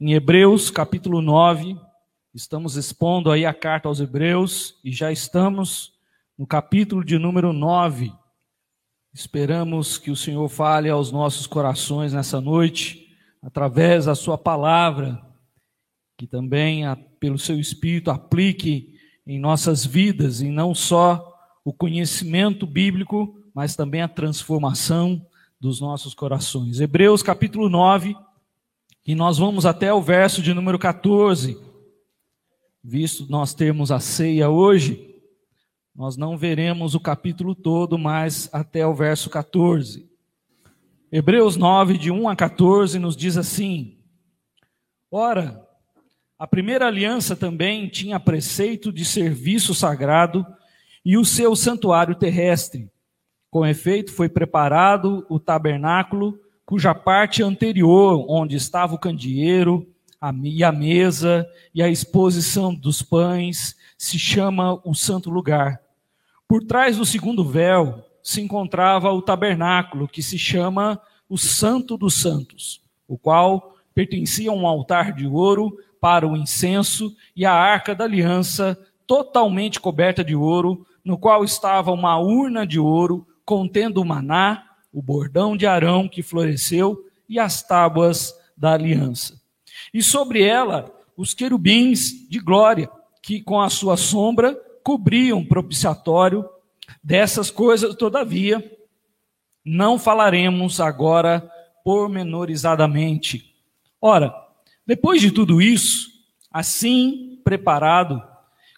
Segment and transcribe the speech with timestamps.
[0.00, 1.76] em Hebreus capítulo 9.
[2.34, 5.92] Estamos expondo aí a carta aos Hebreus e já estamos
[6.38, 8.10] no capítulo de número 9.
[9.12, 15.20] Esperamos que o Senhor fale aos nossos corações nessa noite, através da Sua palavra,
[16.16, 16.84] que também,
[17.18, 18.94] pelo Seu Espírito, aplique
[19.26, 21.30] em nossas vidas, e não só
[21.62, 25.26] o conhecimento bíblico, mas também a transformação
[25.60, 26.80] dos nossos corações.
[26.80, 28.16] Hebreus capítulo 9,
[29.06, 31.58] e nós vamos até o verso de número 14.
[32.82, 35.10] Visto nós termos a ceia hoje,
[35.94, 40.08] nós não veremos o capítulo todo, mas até o verso 14.
[41.12, 43.98] Hebreus 9, de 1 a 14, nos diz assim:
[45.10, 45.66] Ora,
[46.38, 50.46] a primeira aliança também tinha preceito de serviço sagrado
[51.04, 52.90] e o seu santuário terrestre.
[53.50, 56.38] Com efeito, foi preparado o tabernáculo
[56.70, 59.84] cuja parte anterior, onde estava o candeeiro
[60.44, 65.80] e a mesa e a exposição dos pães, se chama o santo lugar.
[66.46, 72.14] Por trás do segundo véu se encontrava o tabernáculo, que se chama o Santo dos
[72.14, 77.96] Santos, o qual pertencia a um altar de ouro para o incenso e a arca
[77.96, 84.04] da aliança, totalmente coberta de ouro, no qual estava uma urna de ouro contendo o
[84.04, 89.40] maná o bordão de Arão que floresceu e as tábuas da aliança.
[89.92, 92.90] E sobre ela, os querubins de glória,
[93.22, 96.44] que com a sua sombra cobriam propiciatório.
[97.02, 98.64] Dessas coisas, todavia,
[99.64, 101.48] não falaremos agora
[101.84, 103.54] pormenorizadamente.
[104.00, 104.34] Ora,
[104.86, 106.08] depois de tudo isso,
[106.50, 108.22] assim preparado,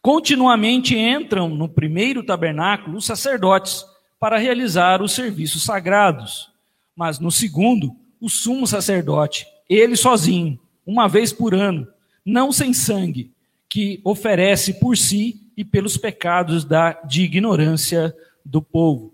[0.02, 3.84] continuamente entram no primeiro tabernáculo os sacerdotes,
[4.22, 6.48] para realizar os serviços sagrados.
[6.94, 11.88] Mas no segundo, o sumo sacerdote, ele sozinho, uma vez por ano,
[12.24, 13.32] não sem sangue,
[13.68, 18.14] que oferece por si e pelos pecados da, de ignorância
[18.46, 19.12] do povo.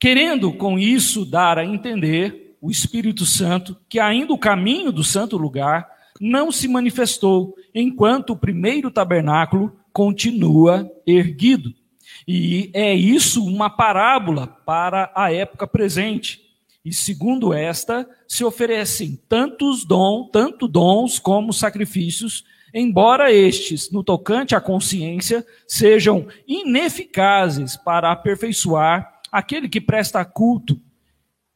[0.00, 5.36] Querendo com isso dar a entender o Espírito Santo que ainda o caminho do santo
[5.36, 5.86] lugar
[6.18, 11.74] não se manifestou, enquanto o primeiro tabernáculo continua erguido.
[12.26, 16.40] E é isso uma parábola para a época presente.
[16.84, 24.54] E segundo esta, se oferecem tantos dons, tanto dons como sacrifícios, embora estes, no tocante
[24.54, 30.80] à consciência, sejam ineficazes para aperfeiçoar aquele que presta culto,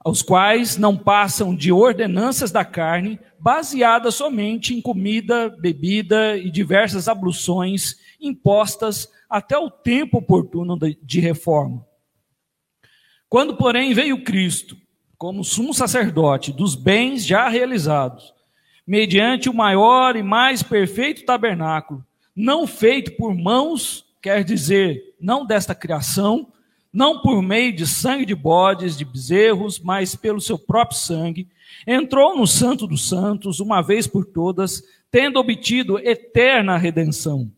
[0.01, 7.09] aos quais não passam de ordenanças da carne, baseadas somente em comida, bebida e diversas
[7.09, 11.85] abluções impostas até o tempo oportuno de reforma.
[13.29, 14.77] Quando, porém, veio Cristo,
[15.19, 18.33] como sumo sacerdote dos bens já realizados,
[18.87, 25.75] mediante o maior e mais perfeito tabernáculo, não feito por mãos, quer dizer, não desta
[25.75, 26.51] criação,
[26.93, 31.49] não por meio de sangue de bodes, de bezerros, mas pelo seu próprio sangue,
[31.87, 37.51] entrou no Santo dos Santos, uma vez por todas, tendo obtido eterna redenção.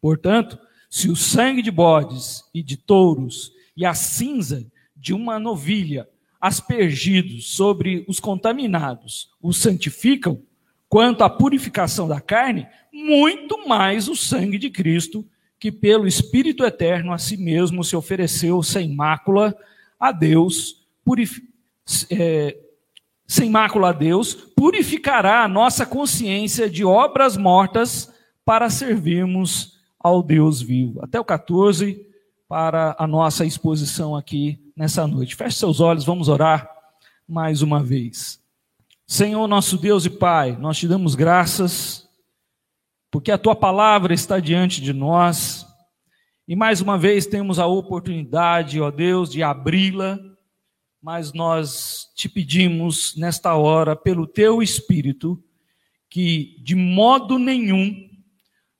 [0.00, 4.66] Portanto, se o sangue de bodes e de touros e a cinza
[4.96, 6.08] de uma novilha
[6.40, 10.40] aspergidos sobre os contaminados os santificam,
[10.88, 15.26] quanto à purificação da carne, muito mais o sangue de Cristo,
[15.58, 19.56] que pelo Espírito Eterno a si mesmo se ofereceu sem mácula
[19.98, 20.86] a Deus,
[22.10, 22.56] é...
[23.26, 28.12] sem mácula a Deus, purificará a nossa consciência de obras mortas
[28.44, 31.02] para servirmos ao Deus vivo.
[31.02, 32.06] Até o 14
[32.48, 35.36] para a nossa exposição aqui nessa noite.
[35.36, 36.70] Feche seus olhos, vamos orar
[37.26, 38.40] mais uma vez.
[39.06, 42.08] Senhor, nosso Deus e Pai, nós te damos graças
[43.10, 45.66] porque a tua palavra está diante de nós
[46.46, 50.18] e mais uma vez temos a oportunidade, ó Deus, de abri-la,
[51.02, 55.42] mas nós te pedimos nesta hora, pelo teu Espírito,
[56.08, 58.07] que de modo nenhum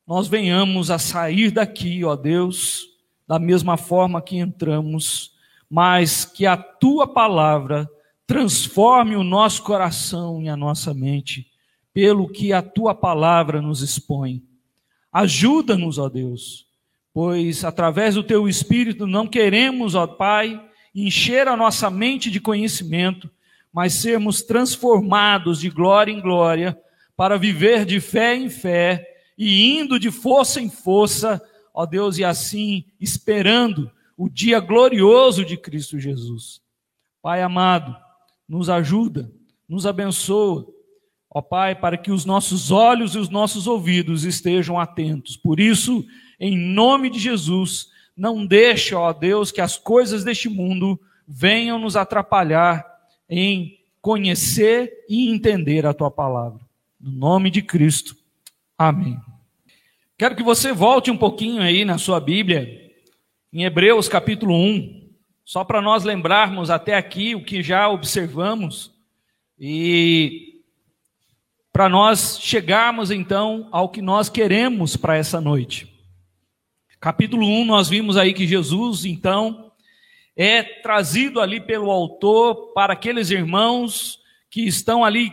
[0.08, 2.86] nós venhamos a sair daqui, ó Deus,
[3.26, 5.32] da mesma forma que entramos,
[5.68, 7.86] mas que a tua palavra
[8.26, 11.46] transforme o nosso coração e a nossa mente,
[11.92, 14.42] pelo que a tua palavra nos expõe.
[15.12, 16.66] Ajuda-nos, ó Deus,
[17.12, 20.58] pois através do teu espírito não queremos, ó Pai,
[20.94, 23.30] encher a nossa mente de conhecimento,
[23.70, 26.80] mas sermos transformados de glória em glória
[27.14, 31.40] para viver de fé em fé e indo de força em força,
[31.72, 36.60] ó Deus, e assim esperando o dia glorioso de Cristo Jesus.
[37.22, 37.96] Pai amado,
[38.48, 39.30] nos ajuda,
[39.68, 40.66] nos abençoa.
[41.30, 45.36] ó Pai, para que os nossos olhos e os nossos ouvidos estejam atentos.
[45.36, 46.04] Por isso,
[46.40, 51.94] em nome de Jesus, não deixe, ó Deus, que as coisas deste mundo venham nos
[51.94, 52.84] atrapalhar
[53.28, 56.60] em conhecer e entender a tua palavra.
[57.00, 58.16] No nome de Cristo.
[58.76, 59.27] Amém.
[60.18, 62.90] Quero que você volte um pouquinho aí na sua Bíblia,
[63.52, 65.12] em Hebreus capítulo 1,
[65.44, 68.92] só para nós lembrarmos até aqui o que já observamos
[69.56, 70.60] e
[71.72, 75.86] para nós chegarmos então ao que nós queremos para essa noite.
[76.98, 79.70] Capítulo 1, nós vimos aí que Jesus, então,
[80.34, 84.18] é trazido ali pelo autor para aqueles irmãos
[84.50, 85.30] que estão ali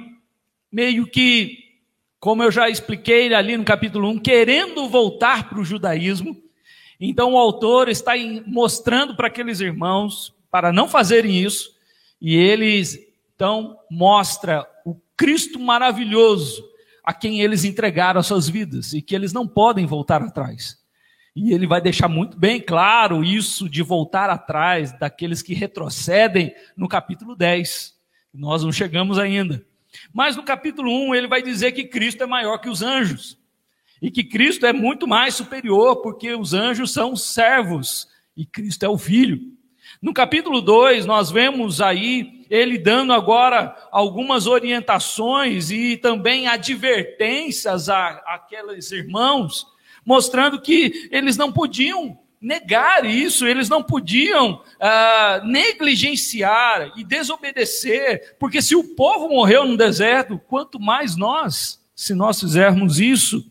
[0.71, 1.64] meio que,
[2.25, 6.35] como eu já expliquei ali no capítulo 1, querendo voltar para o judaísmo.
[6.99, 8.13] Então o autor está
[8.47, 11.75] mostrando para aqueles irmãos para não fazerem isso,
[12.19, 12.97] e eles
[13.35, 16.67] então mostra o Cristo maravilhoso
[17.03, 20.79] a quem eles entregaram as suas vidas e que eles não podem voltar atrás.
[21.35, 26.87] E ele vai deixar muito bem claro isso de voltar atrás daqueles que retrocedem no
[26.87, 27.93] capítulo 10.
[28.33, 29.63] Nós não chegamos ainda.
[30.13, 33.37] Mas no capítulo 1 ele vai dizer que Cristo é maior que os anjos.
[34.01, 38.89] E que Cristo é muito mais superior, porque os anjos são servos e Cristo é
[38.89, 39.39] o Filho.
[40.01, 48.21] No capítulo 2, nós vemos aí ele dando agora algumas orientações e também advertências a,
[48.27, 49.65] aqueles irmãos
[50.05, 58.61] mostrando que eles não podiam negar isso, eles não podiam ah, negligenciar e desobedecer, porque
[58.61, 63.43] se o povo morreu no deserto, quanto mais nós, se nós fizermos isso.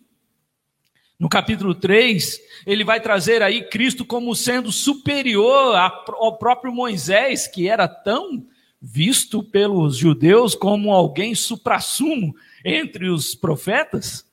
[1.18, 7.68] No capítulo 3, ele vai trazer aí Cristo como sendo superior ao próprio Moisés, que
[7.68, 8.46] era tão
[8.80, 14.24] visto pelos judeus como alguém suprassumo entre os profetas.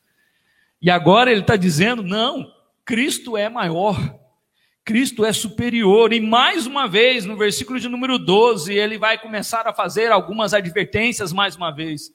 [0.79, 2.51] E agora ele está dizendo: não,
[2.83, 4.20] Cristo é maior,
[4.83, 6.11] Cristo é superior.
[6.11, 10.53] E mais uma vez, no versículo de número 12, ele vai começar a fazer algumas
[10.53, 12.11] advertências mais uma vez,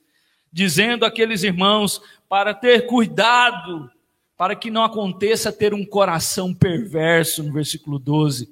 [0.52, 3.90] dizendo àqueles irmãos para ter cuidado,
[4.36, 8.48] para que não aconteça ter um coração perverso, no versículo 12,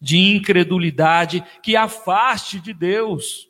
[0.00, 3.49] de incredulidade que afaste de Deus.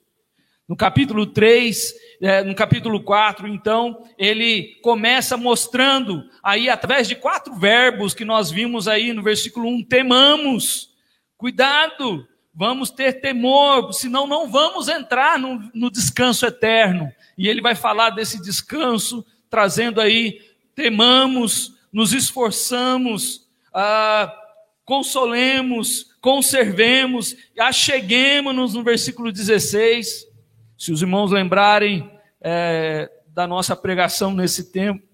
[0.71, 7.53] No capítulo 3, é, no capítulo 4, então, ele começa mostrando aí através de quatro
[7.57, 10.95] verbos que nós vimos aí no versículo 1, temamos.
[11.37, 12.25] Cuidado,
[12.55, 17.11] vamos ter temor, senão não vamos entrar no, no descanso eterno.
[17.37, 20.41] E ele vai falar desse descanso, trazendo aí,
[20.77, 23.45] temamos, nos esforçamos,
[23.75, 24.33] ah,
[24.85, 30.30] consolemos, conservemos, acheguemos-nos no versículo 16.
[30.81, 32.11] Se os irmãos lembrarem
[32.41, 35.07] é, da nossa pregação nesse tempo,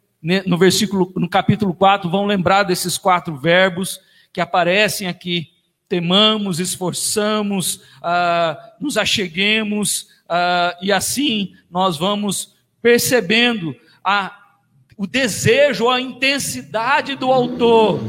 [0.47, 4.01] no versículo, no capítulo 4, vão lembrar desses quatro verbos
[4.33, 5.49] que aparecem aqui.
[5.89, 13.75] Temamos, esforçamos, ah, nos acheguemos, ah, e assim nós vamos percebendo
[14.05, 14.39] a,
[14.97, 18.01] o desejo, a intensidade do autor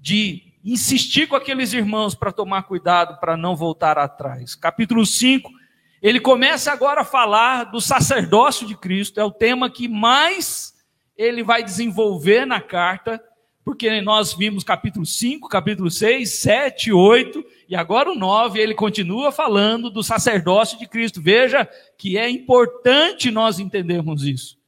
[0.00, 4.54] de insistir com aqueles irmãos para tomar cuidado, para não voltar atrás.
[4.54, 5.65] Capítulo 5
[6.02, 10.74] ele começa agora a falar do sacerdócio de Cristo, é o tema que mais
[11.16, 13.22] ele vai desenvolver na carta,
[13.64, 19.32] porque nós vimos capítulo 5, capítulo 6, 7, 8, e agora o 9, ele continua
[19.32, 21.20] falando do sacerdócio de Cristo.
[21.20, 21.68] Veja
[21.98, 24.58] que é importante nós entendermos isso,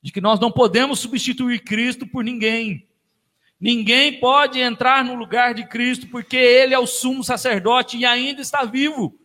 [0.00, 2.86] de que nós não podemos substituir Cristo por ninguém.
[3.58, 8.42] Ninguém pode entrar no lugar de Cristo, porque ele é o sumo sacerdote e ainda
[8.42, 9.18] está vivo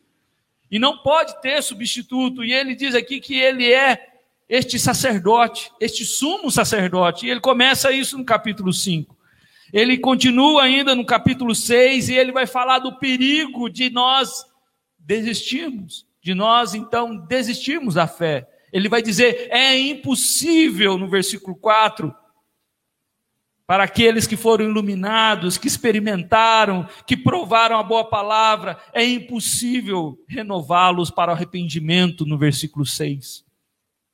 [0.72, 2.44] e não pode ter substituto.
[2.44, 4.08] E ele diz aqui que ele é
[4.48, 7.28] este sacerdote, este sumo sacerdote.
[7.28, 9.16] E ele começa isso no capítulo 5.
[9.74, 14.46] Ele continua ainda no capítulo 6 e ele vai falar do perigo de nós
[14.98, 18.48] desistirmos, de nós então desistirmos da fé.
[18.72, 22.14] Ele vai dizer: é impossível, no versículo 4,
[23.72, 31.10] para aqueles que foram iluminados, que experimentaram, que provaram a boa palavra, é impossível renová-los
[31.10, 33.46] para o arrependimento, no versículo 6.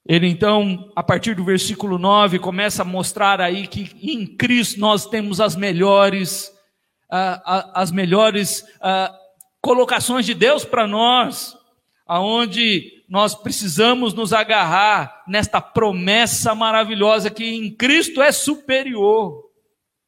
[0.07, 5.07] Ele então, a partir do versículo 9, começa a mostrar aí que em Cristo nós
[5.07, 6.51] temos as melhores,
[7.09, 8.63] as melhores
[9.59, 11.57] colocações de Deus para nós,
[12.05, 19.46] aonde nós precisamos nos agarrar nesta promessa maravilhosa que em Cristo é superior.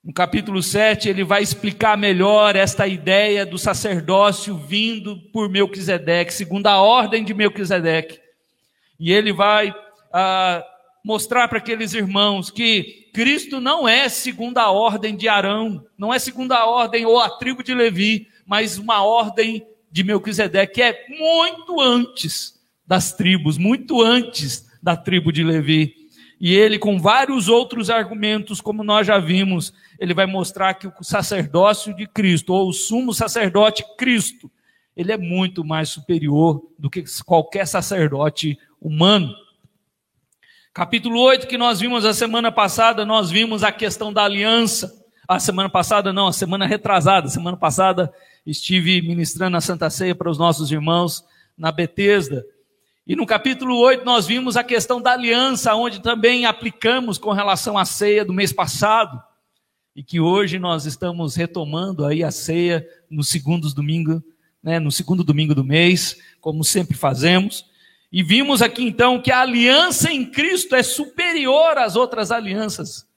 [0.01, 6.67] No capítulo 7, ele vai explicar melhor esta ideia do sacerdócio vindo por Melquisedeque, segundo
[6.67, 8.17] a ordem de Melquisedeque.
[8.97, 9.75] E ele vai
[10.13, 10.63] ah,
[11.03, 16.17] mostrar para aqueles irmãos que Cristo não é segunda a ordem de Arão, não é
[16.17, 21.07] segunda a ordem ou a tribo de Levi, mas uma ordem de Melquisedeque, que é
[21.09, 25.93] muito antes das tribos, muito antes da tribo de Levi.
[26.39, 30.93] E ele, com vários outros argumentos, como nós já vimos, ele vai mostrar que o
[31.01, 34.49] sacerdócio de Cristo, ou o sumo sacerdote Cristo,
[34.95, 39.33] ele é muito mais superior do que qualquer sacerdote humano.
[40.73, 44.97] Capítulo 8, que nós vimos a semana passada, nós vimos a questão da aliança.
[45.27, 47.27] A semana passada, não, a semana retrasada.
[47.27, 48.11] Semana passada
[48.45, 51.23] estive ministrando a Santa Ceia para os nossos irmãos
[51.57, 52.45] na Betesda.
[53.09, 57.75] E no capítulo 8 nós vimos a questão da aliança, onde também aplicamos com relação
[57.75, 59.19] à ceia do mês passado.
[59.95, 64.23] E que hoje nós estamos retomando aí a ceia no segundo domingo,
[64.61, 67.65] né, no segundo domingo do mês, como sempre fazemos.
[68.11, 73.07] E vimos aqui então que a aliança em Cristo é superior às outras alianças.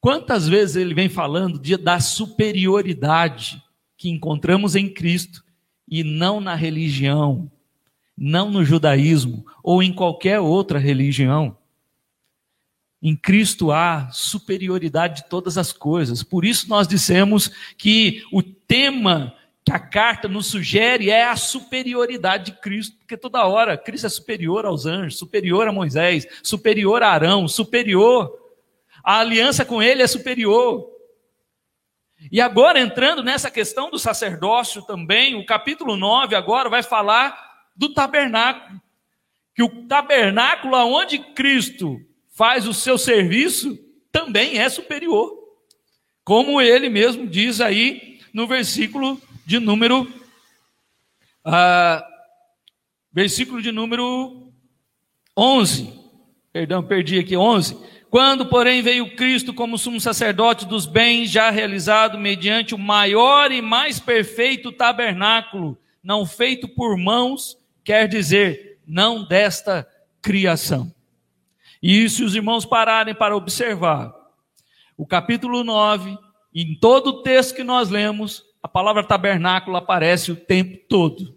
[0.00, 3.62] Quantas vezes ele vem falando de, da superioridade
[3.96, 5.44] que encontramos em Cristo
[5.86, 7.48] e não na religião,
[8.18, 11.56] não no judaísmo ou em qualquer outra religião.
[13.00, 16.22] Em Cristo há superioridade de todas as coisas.
[16.22, 19.34] Por isso nós dissemos que o tema
[19.64, 24.10] que a carta nos sugere é a superioridade de Cristo, porque toda hora Cristo é
[24.10, 28.36] superior aos anjos, superior a Moisés, superior a Arão, superior.
[29.04, 30.90] A aliança com ele é superior.
[32.32, 37.47] E agora entrando nessa questão do sacerdócio também, o capítulo 9 agora vai falar
[37.78, 38.80] do tabernáculo.
[39.54, 41.98] Que o tabernáculo aonde Cristo
[42.30, 43.78] faz o seu serviço
[44.12, 45.32] também é superior.
[46.24, 50.02] Como ele mesmo diz aí no versículo de número.
[51.46, 52.02] Uh,
[53.12, 54.52] versículo de número
[55.36, 55.92] 11.
[56.52, 57.78] Perdão, perdi aqui, 11.
[58.10, 63.60] Quando, porém, veio Cristo como sumo sacerdote dos bens já realizado mediante o maior e
[63.60, 67.56] mais perfeito tabernáculo, não feito por mãos,
[67.88, 69.88] quer dizer, não desta
[70.20, 70.92] criação.
[71.82, 74.12] E se os irmãos pararem para observar,
[74.94, 76.18] o capítulo 9,
[76.54, 81.34] em todo o texto que nós lemos, a palavra tabernáculo aparece o tempo todo.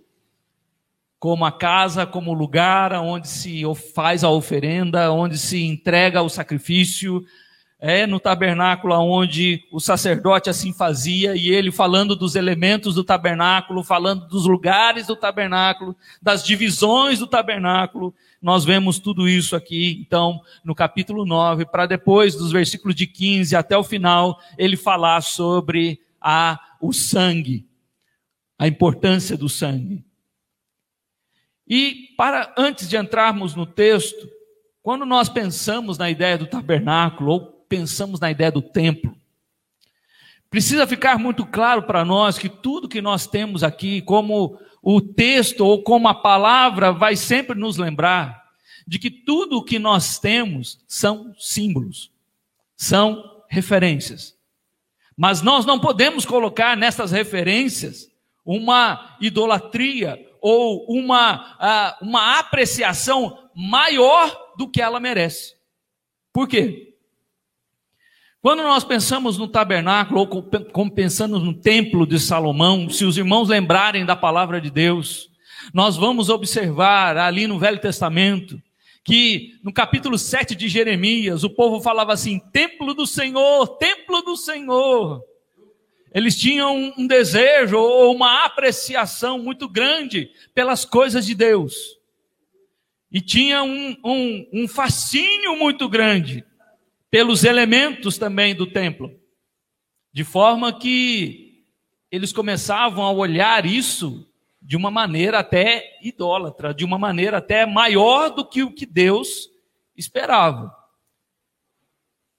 [1.17, 3.63] Como a casa, como o lugar onde se
[3.95, 7.25] faz a oferenda, onde se entrega o sacrifício,
[7.83, 13.83] é no tabernáculo onde o sacerdote assim fazia, e ele falando dos elementos do tabernáculo,
[13.83, 20.41] falando dos lugares do tabernáculo, das divisões do tabernáculo, nós vemos tudo isso aqui, então,
[20.63, 25.99] no capítulo 9, para depois dos versículos de 15 até o final, ele falar sobre
[26.21, 27.67] a, o sangue,
[28.59, 30.05] a importância do sangue.
[31.67, 34.29] E para antes de entrarmos no texto,
[34.83, 39.15] quando nós pensamos na ideia do tabernáculo ou pensamos na ideia do templo.
[40.49, 45.61] Precisa ficar muito claro para nós que tudo que nós temos aqui, como o texto
[45.61, 48.43] ou como a palavra, vai sempre nos lembrar
[48.85, 52.11] de que tudo o que nós temos são símbolos,
[52.75, 54.35] são referências.
[55.15, 58.11] Mas nós não podemos colocar nessas referências
[58.43, 65.55] uma idolatria ou uma, ah, uma apreciação maior do que ela merece.
[66.33, 66.90] Por quê?
[68.41, 70.27] Quando nós pensamos no tabernáculo, ou
[70.71, 75.29] como pensamos no templo de Salomão, se os irmãos lembrarem da palavra de Deus,
[75.71, 78.59] nós vamos observar ali no Velho Testamento,
[79.03, 84.35] que no capítulo 7 de Jeremias, o povo falava assim: templo do Senhor, templo do
[84.35, 85.23] Senhor.
[86.11, 91.95] Eles tinham um desejo ou uma apreciação muito grande pelas coisas de Deus.
[93.11, 96.43] E tinha um, um, um fascínio muito grande
[97.11, 99.13] pelos elementos também do templo.
[100.13, 101.65] De forma que
[102.09, 104.27] eles começavam a olhar isso
[104.61, 109.49] de uma maneira até idólatra, de uma maneira até maior do que o que Deus
[109.95, 110.75] esperava.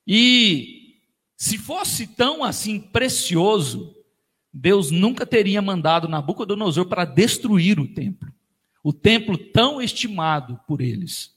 [0.06, 1.00] E
[1.36, 3.94] se fosse tão assim precioso,
[4.52, 8.32] Deus nunca teria mandado Nabucodonosor para destruir o templo.
[8.82, 11.34] O templo tão estimado por eles.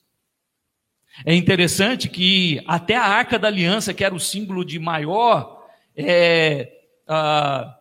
[1.24, 5.64] É interessante que até a arca da aliança, que era o símbolo de maior,
[5.96, 6.72] é,
[7.08, 7.72] uh,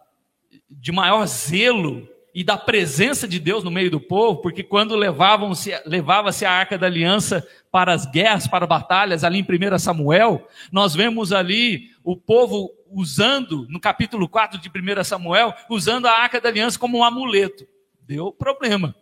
[0.70, 5.72] de maior zelo e da presença de Deus no meio do povo, porque quando levavam-se,
[5.86, 10.94] levava-se a arca da aliança para as guerras, para batalhas, ali em 1 Samuel, nós
[10.94, 16.48] vemos ali o povo usando, no capítulo 4 de 1 Samuel, usando a arca da
[16.48, 17.66] aliança como um amuleto.
[18.00, 18.94] Deu problema.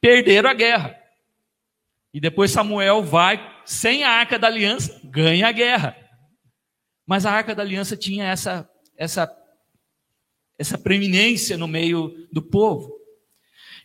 [0.00, 1.01] Perderam a guerra.
[2.12, 5.96] E depois Samuel vai sem a arca da aliança, ganha a guerra.
[7.06, 9.30] Mas a arca da aliança tinha essa, essa,
[10.58, 12.92] essa preeminência no meio do povo.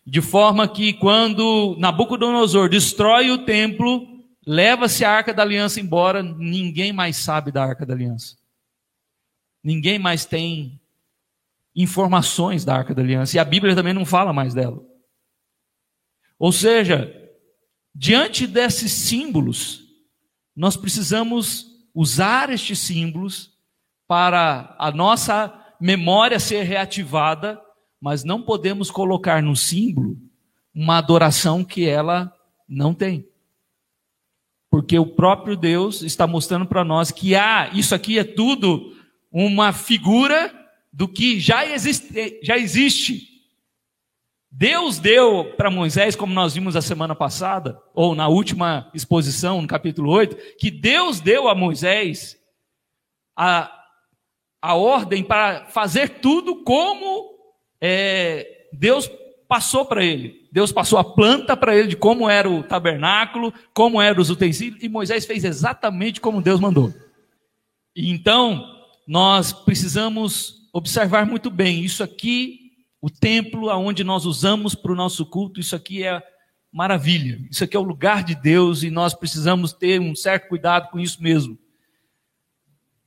[0.05, 4.05] De forma que quando Nabucodonosor destrói o templo,
[4.46, 8.38] leva-se a arca da aliança embora, ninguém mais sabe da arca da aliança.
[9.63, 10.79] Ninguém mais tem
[11.75, 13.36] informações da arca da aliança.
[13.36, 14.81] E a Bíblia também não fala mais dela.
[16.39, 17.13] Ou seja,
[17.98, 19.84] diante desses símbolos,
[20.56, 23.51] nós precisamos usar estes símbolos
[24.08, 27.62] para a nossa memória ser reativada
[28.01, 30.18] mas não podemos colocar no símbolo
[30.74, 32.34] uma adoração que ela
[32.68, 33.27] não tem.
[34.70, 38.96] Porque o próprio Deus está mostrando para nós que ah, isso aqui é tudo
[39.32, 40.54] uma figura
[40.94, 42.39] do que já existe.
[42.44, 43.37] Já existe.
[44.60, 49.68] Deus deu para Moisés, como nós vimos a semana passada, ou na última exposição, no
[49.68, 52.36] capítulo 8, que Deus deu a Moisés
[53.38, 53.72] a,
[54.60, 57.38] a ordem para fazer tudo como
[57.80, 59.08] é, Deus
[59.48, 60.50] passou para ele.
[60.52, 64.82] Deus passou a planta para ele de como era o tabernáculo, como eram os utensílios,
[64.82, 66.92] e Moisés fez exatamente como Deus mandou.
[67.96, 68.66] Então,
[69.06, 72.66] nós precisamos observar muito bem isso aqui,
[73.01, 76.22] o templo aonde nós usamos para o nosso culto, isso aqui é
[76.72, 77.39] maravilha.
[77.50, 81.00] Isso aqui é o lugar de Deus e nós precisamos ter um certo cuidado com
[81.00, 81.58] isso mesmo.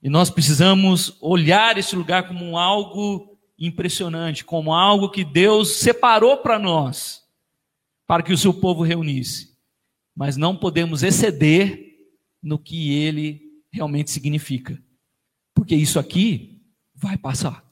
[0.03, 6.59] E nós precisamos olhar esse lugar como algo impressionante, como algo que Deus separou para
[6.59, 7.23] nós,
[8.07, 9.55] para que o seu povo reunisse.
[10.17, 11.99] Mas não podemos exceder
[12.43, 14.83] no que ele realmente significa.
[15.55, 16.63] Porque isso aqui
[16.95, 17.70] vai passar.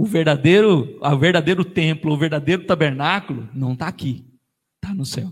[0.00, 4.24] O verdadeiro, o verdadeiro templo, o verdadeiro tabernáculo não está aqui,
[4.76, 5.30] está no céu.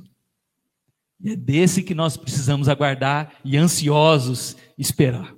[1.25, 5.35] E é desse que nós precisamos aguardar e ansiosos esperar.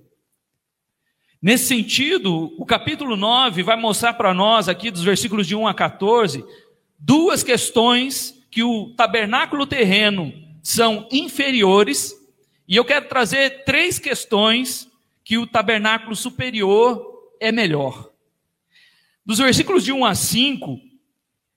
[1.40, 5.74] Nesse sentido, o capítulo 9 vai mostrar para nós, aqui dos versículos de 1 a
[5.74, 6.44] 14,
[6.98, 12.16] duas questões que o tabernáculo terreno são inferiores,
[12.66, 14.90] e eu quero trazer três questões
[15.22, 17.00] que o tabernáculo superior
[17.38, 18.09] é melhor.
[19.30, 20.80] Dos versículos de 1 a 5,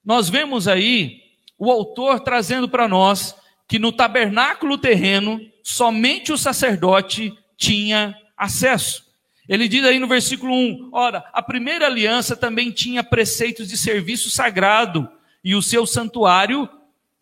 [0.06, 1.22] nós vemos aí
[1.58, 3.36] o autor trazendo para nós
[3.68, 9.04] que no tabernáculo terreno somente o sacerdote tinha acesso.
[9.50, 14.30] Ele diz aí no versículo 1: Ora, a primeira aliança também tinha preceitos de serviço
[14.30, 15.10] sagrado
[15.44, 16.70] e o seu santuário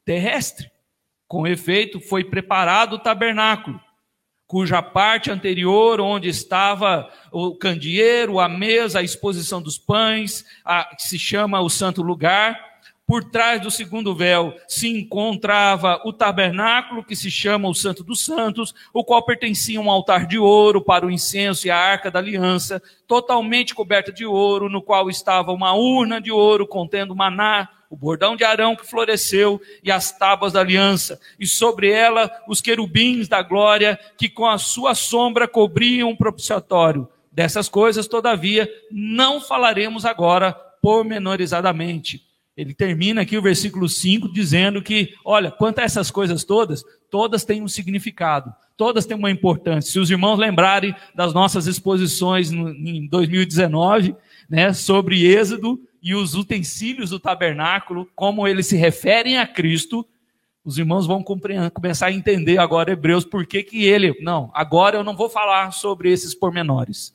[0.03, 0.69] terrestre.
[1.29, 3.79] Com efeito, foi preparado o tabernáculo,
[4.51, 11.03] cuja parte anterior, onde estava o candeeiro, a mesa, a exposição dos pães, a, que
[11.03, 12.59] se chama o santo lugar,
[13.07, 18.25] por trás do segundo véu se encontrava o tabernáculo, que se chama o Santo dos
[18.25, 22.11] Santos, o qual pertencia a um altar de ouro para o incenso e a arca
[22.11, 27.69] da aliança, totalmente coberta de ouro, no qual estava uma urna de ouro contendo maná,
[27.91, 32.61] o bordão de Arão que floresceu e as tábuas da aliança, e sobre ela os
[32.61, 37.07] querubins da glória que com a sua sombra cobriam o propiciatório.
[37.31, 45.13] Dessas coisas, todavia, não falaremos agora pormenorizadamente ele termina aqui o versículo 5 dizendo que,
[45.23, 49.91] olha, quanto a essas coisas todas, todas têm um significado, todas têm uma importância.
[49.91, 54.15] Se os irmãos lembrarem das nossas exposições em 2019,
[54.49, 60.07] né, sobre Êxodo e os utensílios do tabernáculo, como eles se referem a Cristo,
[60.63, 65.03] os irmãos vão começar a entender agora Hebreus por que que ele, não, agora eu
[65.03, 67.13] não vou falar sobre esses pormenores.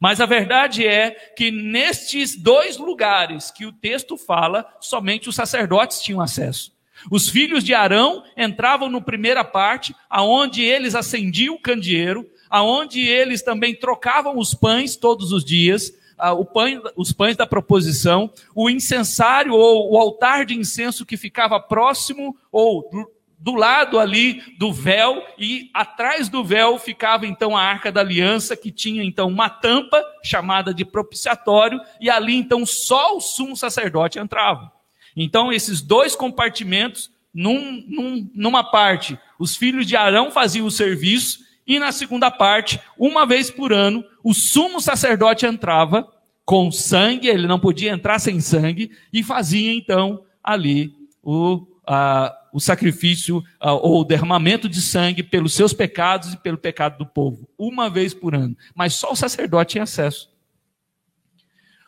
[0.00, 6.00] Mas a verdade é que nestes dois lugares que o texto fala, somente os sacerdotes
[6.00, 6.72] tinham acesso.
[7.10, 13.42] Os filhos de Arão entravam na primeira parte, aonde eles acendiam o candeeiro, aonde eles
[13.42, 19.54] também trocavam os pães todos os dias, uh, pão, os pães da proposição, o incensário
[19.54, 22.90] ou o altar de incenso que ficava próximo ou
[23.38, 28.56] do lado ali do véu e atrás do véu ficava então a arca da aliança
[28.56, 34.18] que tinha então uma tampa chamada de propiciatório e ali então só o sumo sacerdote
[34.18, 34.72] entrava.
[35.16, 41.46] Então esses dois compartimentos, num, num, numa parte os filhos de Arão faziam o serviço
[41.68, 46.10] e na segunda parte, uma vez por ano, o sumo sacerdote entrava
[46.42, 52.58] com sangue, ele não podia entrar sem sangue e fazia então ali o, a, o
[52.58, 57.46] sacrifício uh, ou o derramamento de sangue pelos seus pecados e pelo pecado do povo,
[57.58, 58.56] uma vez por ano.
[58.74, 60.30] Mas só o sacerdote tinha acesso.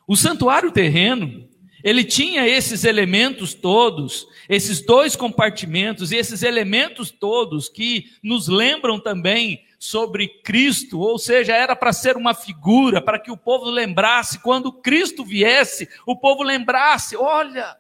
[0.07, 1.49] O santuário terreno,
[1.83, 9.01] Ele tinha esses elementos todos, esses dois compartimentos e esses elementos todos que nos lembram
[9.01, 14.39] também sobre Cristo, ou seja, era para ser uma figura, para que o povo lembrasse,
[14.41, 17.79] quando Cristo viesse, o povo lembrasse: olha,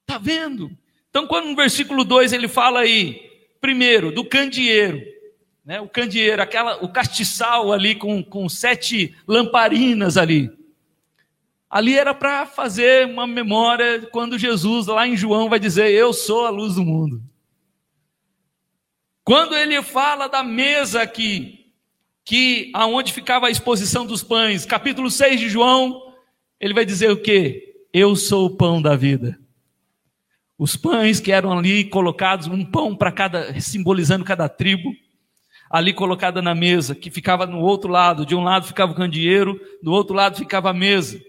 [0.00, 0.76] está vendo?
[1.08, 5.00] Então, quando no versículo 2 ele fala aí, primeiro, do candeeiro,
[5.64, 10.50] né, o candeeiro, aquela, o castiçal ali com, com sete lamparinas ali.
[11.70, 16.44] Ali era para fazer uma memória quando Jesus, lá em João, vai dizer: Eu sou
[16.44, 17.22] a luz do mundo.
[19.24, 21.70] Quando ele fala da mesa aqui,
[22.24, 26.12] que aonde ficava a exposição dos pães, capítulo 6 de João,
[26.60, 27.84] ele vai dizer o quê?
[27.92, 29.38] Eu sou o pão da vida.
[30.58, 34.92] Os pães que eram ali colocados, um pão para cada, simbolizando cada tribo,
[35.70, 39.60] ali colocada na mesa, que ficava no outro lado, de um lado ficava o candeeiro,
[39.80, 41.20] do outro lado ficava a mesa.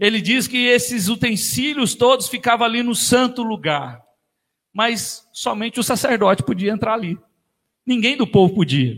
[0.00, 4.09] Ele diz que esses utensílios todos ficavam ali no santo lugar
[4.72, 7.18] mas somente o sacerdote podia entrar ali.
[7.84, 8.96] Ninguém do povo podia.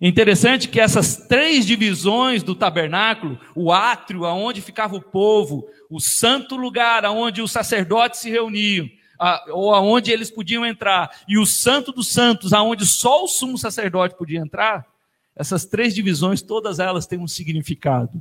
[0.00, 6.56] Interessante que essas três divisões do tabernáculo, o átrio, aonde ficava o povo, o santo
[6.56, 8.88] lugar, aonde os sacerdotes se reuniam,
[9.50, 14.16] ou aonde eles podiam entrar, e o santo dos santos, aonde só o sumo sacerdote
[14.16, 14.84] podia entrar,
[15.36, 18.20] essas três divisões, todas elas têm um significado.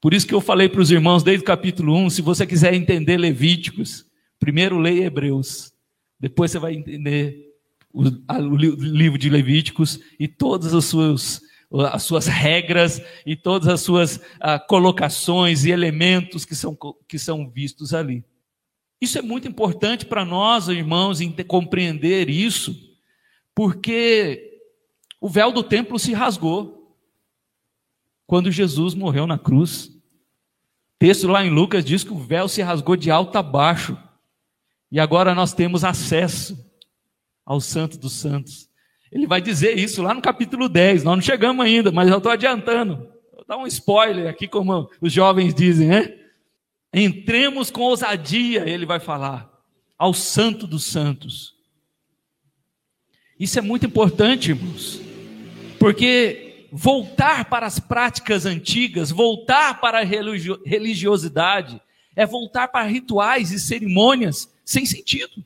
[0.00, 2.72] Por isso que eu falei para os irmãos desde o capítulo 1, se você quiser
[2.74, 4.06] entender Levíticos,
[4.42, 5.72] Primeiro leia Hebreus,
[6.18, 7.54] depois você vai entender
[7.92, 11.40] o, o livro de Levíticos e todas as suas,
[11.92, 16.76] as suas regras e todas as suas ah, colocações e elementos que são,
[17.06, 18.24] que são vistos ali.
[19.00, 22.74] Isso é muito importante para nós, irmãos, compreender isso,
[23.54, 24.60] porque
[25.20, 26.98] o véu do templo se rasgou
[28.26, 29.84] quando Jesus morreu na cruz.
[29.84, 33.96] O texto lá em Lucas diz que o véu se rasgou de alto a baixo.
[34.92, 36.70] E agora nós temos acesso
[37.46, 38.68] ao Santo dos Santos.
[39.10, 41.02] Ele vai dizer isso lá no capítulo 10.
[41.02, 43.08] Nós não chegamos ainda, mas eu estou adiantando.
[43.32, 46.14] Vou dar um spoiler aqui, como os jovens dizem, né?
[46.92, 49.50] Entremos com ousadia, ele vai falar,
[49.96, 51.54] ao Santo dos Santos.
[53.40, 55.00] Isso é muito importante, irmãos,
[55.78, 61.80] porque voltar para as práticas antigas, voltar para a religiosidade,
[62.14, 65.44] é voltar para rituais e cerimônias sem sentido.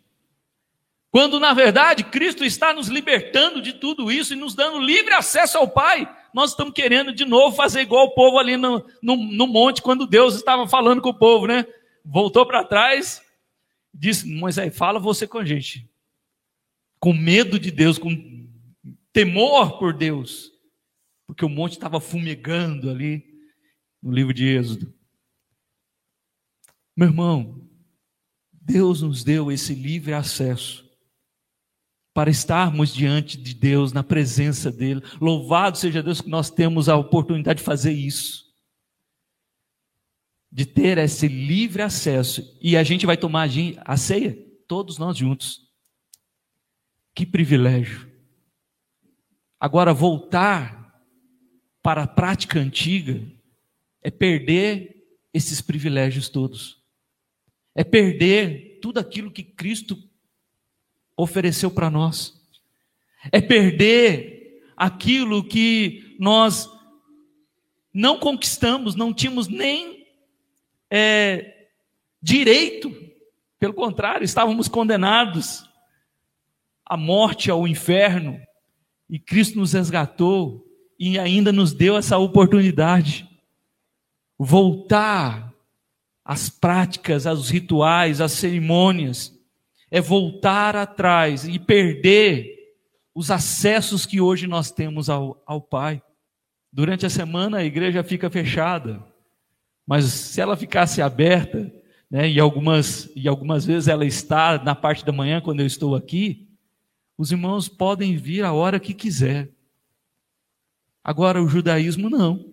[1.11, 5.59] Quando na verdade Cristo está nos libertando de tudo isso e nos dando livre acesso
[5.59, 9.47] ao Pai, nós estamos querendo de novo fazer igual o povo ali no, no, no
[9.47, 11.67] monte, quando Deus estava falando com o povo, né?
[12.05, 13.23] Voltou para trás,
[13.93, 15.89] disse: Moisés, fala você com a gente,
[17.01, 18.47] com medo de Deus, com
[19.13, 20.53] temor por Deus,
[21.27, 23.25] porque o monte estava fumegando ali
[24.03, 24.95] no livro de Êxodo.
[26.95, 27.66] Meu irmão,
[28.67, 30.85] Deus nos deu esse livre acesso
[32.13, 35.03] para estarmos diante de Deus, na presença dEle.
[35.21, 38.45] Louvado seja Deus que nós temos a oportunidade de fazer isso.
[40.51, 42.59] De ter esse livre acesso.
[42.61, 43.49] E a gente vai tomar
[43.85, 45.61] a ceia, todos nós juntos.
[47.15, 48.11] Que privilégio.
[49.61, 51.01] Agora, voltar
[51.83, 53.23] para a prática antiga
[54.03, 56.86] é perder esses privilégios todos
[57.77, 60.03] é perder tudo aquilo que Cristo
[61.15, 62.35] ofereceu para nós,
[63.31, 66.69] é perder aquilo que nós
[67.93, 70.07] não conquistamos, não tínhamos nem
[70.91, 71.69] é,
[72.21, 72.95] direito,
[73.59, 75.69] pelo contrário, estávamos condenados
[76.85, 78.41] à morte, ao inferno,
[79.09, 80.67] e Cristo nos resgatou
[80.99, 83.29] e ainda nos deu essa oportunidade.
[84.39, 85.56] Voltar
[86.27, 89.33] as práticas, os rituais, as cerimônias,
[89.89, 92.75] é voltar atrás e perder
[93.15, 96.03] os acessos que hoje nós temos ao, ao Pai.
[96.73, 99.01] Durante a semana a igreja fica fechada,
[99.87, 101.73] mas se ela ficasse aberta,
[102.11, 105.95] né, e, algumas, e algumas vezes ela está na parte da manhã, quando eu estou
[105.95, 106.49] aqui,
[107.17, 109.49] os irmãos podem vir a hora que quiser.
[111.05, 112.53] Agora, o judaísmo não.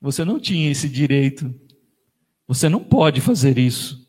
[0.00, 1.54] Você não tinha esse direito
[2.46, 4.06] você não pode fazer isso.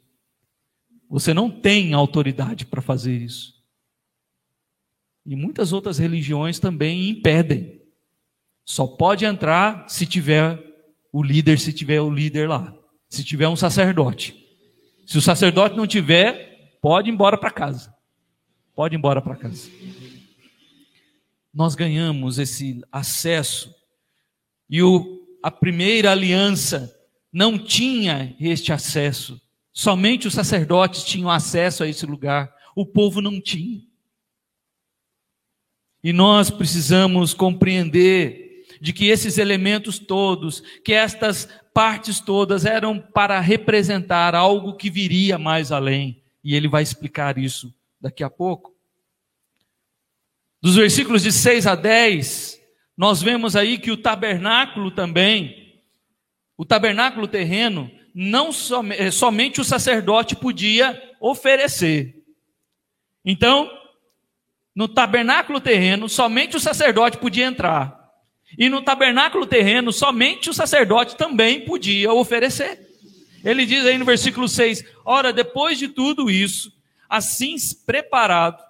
[1.10, 3.56] Você não tem autoridade para fazer isso.
[5.26, 7.82] E muitas outras religiões também impedem.
[8.64, 10.62] Só pode entrar se tiver
[11.12, 12.74] o líder, se tiver o líder lá.
[13.10, 14.36] Se tiver um sacerdote.
[15.06, 17.94] Se o sacerdote não tiver, pode ir embora para casa.
[18.76, 19.70] Pode ir embora para casa.
[21.54, 23.74] Nós ganhamos esse acesso.
[24.70, 26.94] E o, a primeira aliança
[27.32, 29.42] não tinha este acesso.
[29.72, 32.52] Somente os sacerdotes tinham acesso a esse lugar.
[32.76, 33.82] O povo não tinha.
[36.04, 43.40] E nós precisamos compreender de que esses elementos todos, que estas partes todas eram para
[43.40, 46.24] representar algo que viria mais além.
[46.44, 48.76] E ele vai explicar isso daqui a pouco.
[50.62, 52.60] Dos versículos de 6 a 10,
[52.96, 55.67] nós vemos aí que o tabernáculo também,
[56.58, 62.16] o tabernáculo terreno, não som, eh, somente o sacerdote podia oferecer.
[63.24, 63.70] Então,
[64.76, 67.96] no tabernáculo terreno, somente o sacerdote podia entrar.
[68.58, 72.88] E no tabernáculo terreno, somente o sacerdote também podia oferecer.
[73.44, 76.72] Ele diz aí no versículo 6: Ora, depois de tudo isso,
[77.10, 78.64] assim preparado,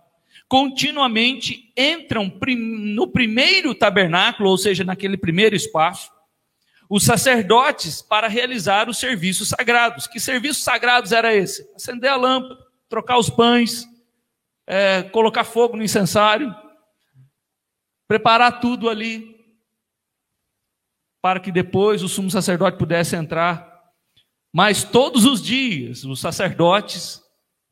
[0.48, 6.10] continuamente entram no primeiro tabernáculo, ou seja, naquele primeiro espaço,
[6.90, 10.08] os sacerdotes para realizar os serviços sagrados.
[10.08, 11.70] Que serviços sagrados era esse?
[11.76, 13.86] Acender a lâmpada, trocar os pães,
[14.66, 16.54] é, colocar fogo no incensário,
[18.08, 19.36] preparar tudo ali,
[21.22, 23.68] para que depois o sumo sacerdote pudesse entrar.
[24.54, 27.22] Mas todos os dias, os sacerdotes,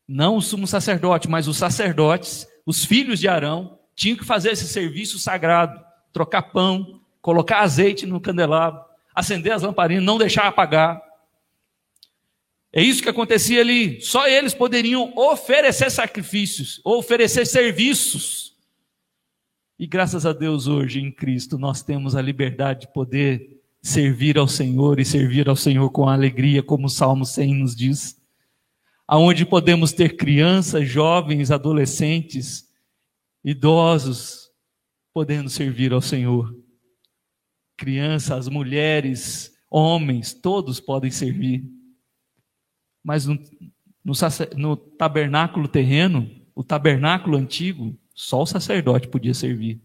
[0.07, 4.67] não o sumo sacerdote, mas os sacerdotes, os filhos de Arão tinham que fazer esse
[4.67, 8.84] serviço sagrado, trocar pão, colocar azeite no candelabro,
[9.15, 11.01] acender as lamparinas, não deixar apagar.
[12.73, 14.01] É isso que acontecia ali.
[14.01, 18.53] Só eles poderiam oferecer sacrifícios, oferecer serviços.
[19.79, 24.47] E graças a Deus hoje em Cristo nós temos a liberdade de poder servir ao
[24.47, 28.15] Senhor e servir ao Senhor com alegria, como o Salmo 100 nos diz
[29.07, 32.67] aonde podemos ter crianças, jovens, adolescentes,
[33.43, 34.49] idosos,
[35.13, 36.55] podendo servir ao Senhor.
[37.77, 41.63] Crianças, mulheres, homens, todos podem servir.
[43.03, 43.37] Mas no,
[44.03, 44.13] no,
[44.55, 49.81] no tabernáculo terreno, o tabernáculo antigo, só o sacerdote podia servir.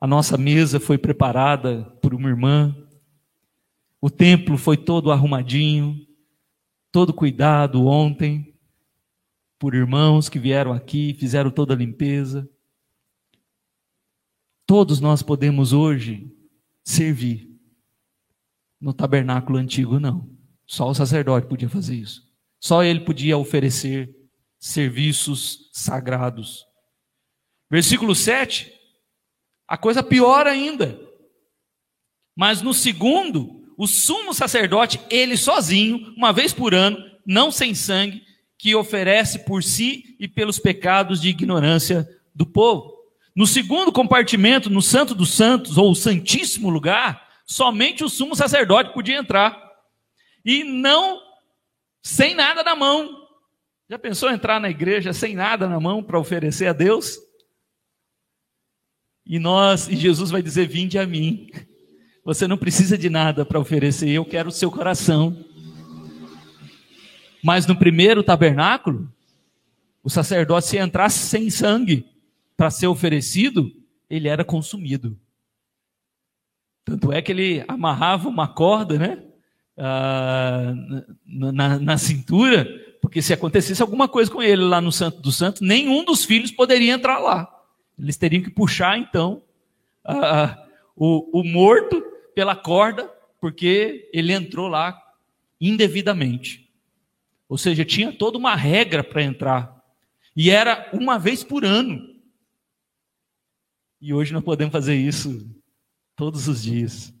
[0.00, 2.76] A nossa mesa foi preparada por uma irmã,
[4.00, 6.04] o templo foi todo arrumadinho,
[6.90, 8.52] todo cuidado ontem
[9.60, 12.50] por irmãos que vieram aqui, fizeram toda a limpeza.
[14.72, 16.34] Todos nós podemos hoje
[16.82, 17.46] servir.
[18.80, 20.26] No tabernáculo antigo, não.
[20.66, 22.26] Só o sacerdote podia fazer isso.
[22.58, 24.16] Só ele podia oferecer
[24.58, 26.64] serviços sagrados.
[27.70, 28.72] Versículo 7,
[29.68, 30.98] a coisa pior ainda.
[32.34, 38.22] Mas no segundo, o sumo sacerdote, ele sozinho, uma vez por ano, não sem sangue,
[38.56, 42.91] que oferece por si e pelos pecados de ignorância do povo.
[43.34, 49.18] No segundo compartimento, no Santo dos Santos, ou Santíssimo Lugar, somente o sumo sacerdote podia
[49.18, 49.58] entrar.
[50.44, 51.20] E não
[52.02, 53.26] sem nada na mão.
[53.88, 57.18] Já pensou entrar na igreja sem nada na mão para oferecer a Deus?
[59.24, 61.50] E nós, e Jesus vai dizer: Vinde a mim.
[62.24, 65.44] Você não precisa de nada para oferecer, eu quero o seu coração.
[67.42, 69.12] Mas no primeiro tabernáculo,
[70.04, 72.06] o sacerdote, se entrasse sem sangue
[72.56, 73.70] para ser oferecido,
[74.08, 75.18] ele era consumido.
[76.84, 79.22] Tanto é que ele amarrava uma corda, né?
[79.76, 80.74] Ah,
[81.24, 82.68] na, na, cintura,
[83.00, 86.50] porque se acontecesse alguma coisa com ele lá no Santo dos Santos, nenhum dos filhos
[86.50, 87.48] poderia entrar lá.
[87.98, 89.42] Eles teriam que puxar, então,
[90.96, 92.02] o, o morto
[92.34, 93.10] pela corda,
[93.40, 95.00] porque ele entrou lá
[95.60, 96.70] indevidamente.
[97.48, 99.82] Ou seja, tinha toda uma regra para entrar.
[100.34, 102.11] E era uma vez por ano.
[104.02, 105.48] E hoje nós podemos fazer isso
[106.16, 107.14] todos os dias.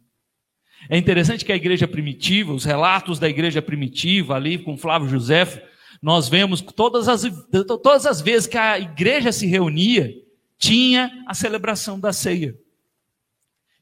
[0.90, 5.66] É interessante que a igreja primitiva, os relatos da igreja primitiva, ali com Flávio José,
[6.02, 7.22] nós vemos todas as,
[7.66, 10.12] todas as vezes que a igreja se reunia,
[10.58, 12.58] tinha a celebração da ceia.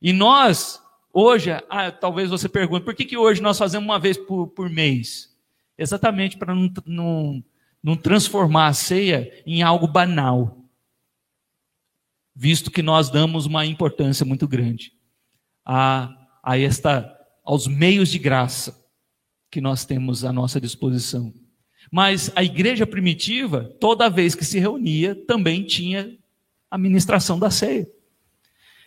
[0.00, 0.80] E nós,
[1.12, 4.70] Hoje, ah, talvez você pergunte, por que, que hoje nós fazemos uma vez por, por
[4.70, 5.36] mês?
[5.76, 7.44] Exatamente para não, não,
[7.82, 10.59] não transformar a ceia em algo banal.
[12.34, 14.92] Visto que nós damos uma importância muito grande
[15.64, 16.10] a,
[16.42, 17.10] a esta,
[17.44, 18.78] aos meios de graça
[19.50, 21.32] que nós temos à nossa disposição.
[21.90, 26.16] Mas a igreja primitiva, toda vez que se reunia, também tinha
[26.70, 27.88] a ministração da ceia.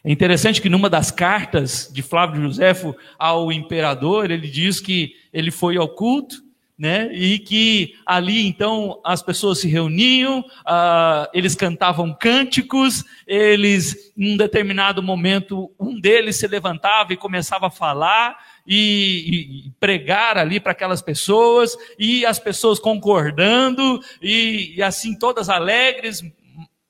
[0.04, 5.50] É interessante que numa das cartas de Flávio Josefo ao imperador, ele diz que ele
[5.50, 6.43] foi ao culto,
[6.78, 7.14] né?
[7.14, 14.38] E que ali então as pessoas se reuniam, uh, eles cantavam cânticos, eles, em um
[14.38, 20.72] determinado momento, um deles se levantava e começava a falar e, e pregar ali para
[20.72, 26.24] aquelas pessoas, e as pessoas concordando, e, e assim todas alegres,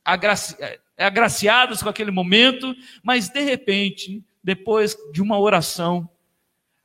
[0.04, 0.56] agraci,
[0.98, 6.10] agraciadas com aquele momento, mas de repente, depois de uma oração,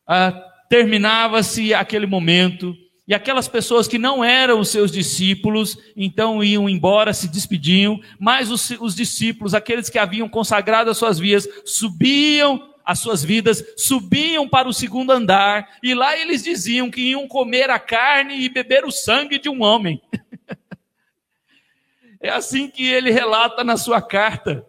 [0.08, 2.76] uh, terminava-se aquele momento
[3.08, 8.50] e aquelas pessoas que não eram os seus discípulos, então iam embora, se despediam, mas
[8.50, 14.46] os, os discípulos, aqueles que haviam consagrado as suas vias, subiam as suas vidas, subiam
[14.46, 18.84] para o segundo andar, e lá eles diziam que iam comer a carne e beber
[18.84, 20.02] o sangue de um homem.
[22.20, 24.66] é assim que ele relata na sua carta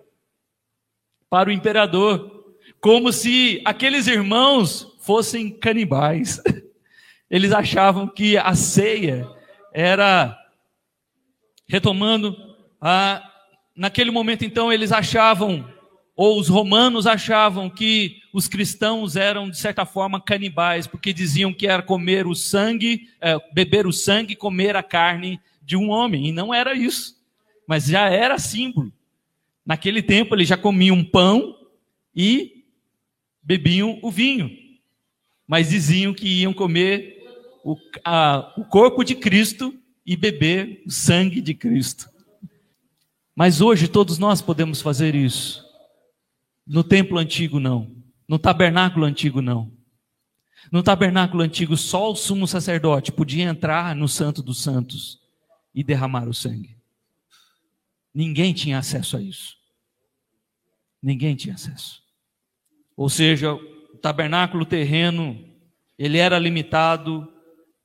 [1.30, 6.42] para o imperador, como se aqueles irmãos fossem canibais.
[7.30, 9.30] Eles achavam que a ceia
[9.72, 10.36] era,
[11.68, 12.36] retomando,
[12.82, 13.24] a,
[13.76, 15.68] naquele momento então eles achavam,
[16.16, 21.68] ou os romanos achavam que os cristãos eram de certa forma canibais, porque diziam que
[21.68, 26.32] era comer o sangue, é, beber o sangue, comer a carne de um homem, e
[26.32, 27.16] não era isso,
[27.68, 28.92] mas já era símbolo.
[29.64, 31.56] Naquele tempo eles já comiam pão
[32.16, 32.64] e
[33.44, 34.50] bebiam o vinho,
[35.48, 37.19] mas diziam que iam comer
[37.64, 39.74] o, a, o corpo de Cristo
[40.06, 42.10] e beber o sangue de Cristo.
[43.36, 45.64] Mas hoje todos nós podemos fazer isso.
[46.66, 47.96] No templo antigo, não.
[48.28, 49.72] No tabernáculo antigo, não.
[50.72, 55.20] No tabernáculo antigo, só o sumo sacerdote podia entrar no Santo dos Santos
[55.74, 56.78] e derramar o sangue.
[58.14, 59.56] Ninguém tinha acesso a isso.
[61.02, 62.04] Ninguém tinha acesso.
[62.96, 65.42] Ou seja, o tabernáculo terreno,
[65.98, 67.32] ele era limitado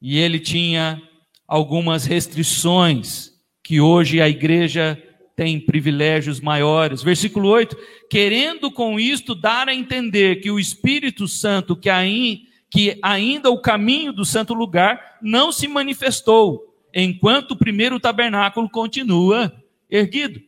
[0.07, 1.01] e ele tinha
[1.49, 5.03] algumas restrições que hoje a igreja
[5.35, 7.03] tem privilégios maiores.
[7.03, 7.75] Versículo 8:
[8.11, 13.63] querendo com isto dar a entender que o Espírito Santo, que, aí, que ainda o
[13.63, 19.51] caminho do santo lugar, não se manifestou, enquanto o primeiro tabernáculo continua
[19.91, 20.39] erguido.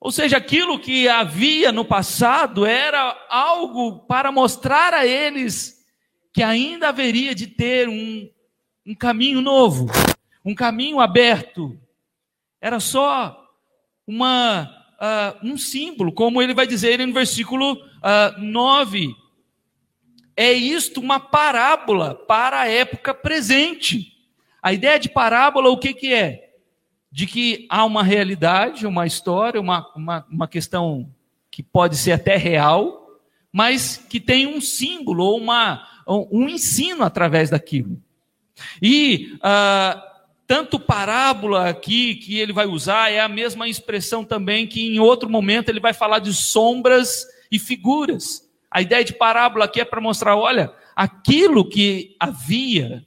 [0.00, 5.73] Ou seja, aquilo que havia no passado era algo para mostrar a eles
[6.34, 8.28] que ainda haveria de ter um,
[8.84, 9.86] um caminho novo,
[10.44, 11.78] um caminho aberto.
[12.60, 13.40] Era só
[14.04, 14.64] uma,
[15.00, 19.14] uh, um símbolo, como ele vai dizer no versículo uh, ah, 9.
[20.36, 24.12] É isto uma parábola para a época presente.
[24.60, 26.50] A ideia de parábola, o que, que é?
[27.12, 31.08] De que há uma realidade, uma história, uma, uma, uma questão
[31.48, 33.06] que pode ser até real,
[33.52, 38.00] mas que tem um símbolo ou uma, um ensino através daquilo.
[38.80, 40.02] E ah,
[40.46, 45.28] tanto parábola aqui que ele vai usar é a mesma expressão também que em outro
[45.28, 48.48] momento ele vai falar de sombras e figuras.
[48.70, 53.06] A ideia de parábola aqui é para mostrar, olha, aquilo que havia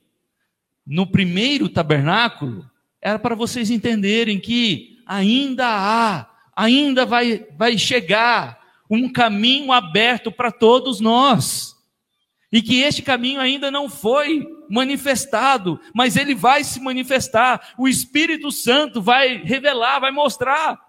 [0.86, 2.66] no primeiro tabernáculo
[3.02, 10.52] era para vocês entenderem que ainda há, ainda vai, vai chegar um caminho aberto para
[10.52, 11.77] todos nós.
[12.52, 17.74] E que este caminho ainda não foi manifestado, mas ele vai se manifestar.
[17.78, 20.80] O Espírito Santo vai revelar, vai mostrar.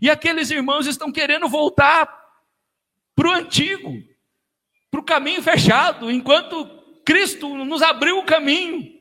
[0.00, 2.06] E aqueles irmãos estão querendo voltar
[3.14, 3.92] para o antigo,
[4.90, 6.66] para o caminho fechado, enquanto
[7.04, 8.92] Cristo nos abriu o caminho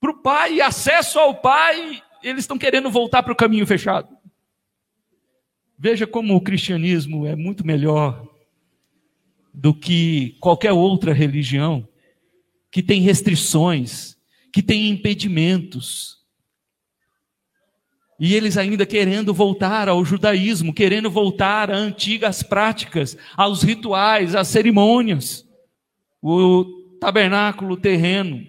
[0.00, 4.16] para o Pai, acesso ao Pai, eles estão querendo voltar para o caminho fechado.
[5.78, 8.31] Veja como o cristianismo é muito melhor
[9.52, 11.86] do que qualquer outra religião,
[12.70, 14.16] que tem restrições,
[14.52, 16.18] que tem impedimentos.
[18.18, 24.48] E eles ainda querendo voltar ao judaísmo, querendo voltar a antigas práticas, aos rituais, às
[24.48, 25.46] cerimônias.
[26.22, 26.64] O
[27.00, 28.46] tabernáculo terreno,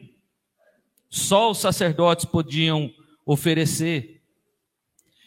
[1.09, 2.93] só os sacerdotes podiam
[3.25, 4.12] oferecer.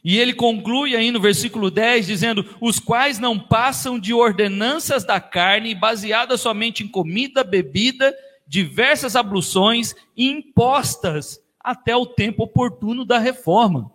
[0.08, 5.20] E ele conclui aí no versículo 10 dizendo: Os quais não passam de ordenanças da
[5.20, 8.14] carne, baseadas somente em comida, bebida,
[8.46, 13.90] diversas abluções impostas até o tempo oportuno da reforma.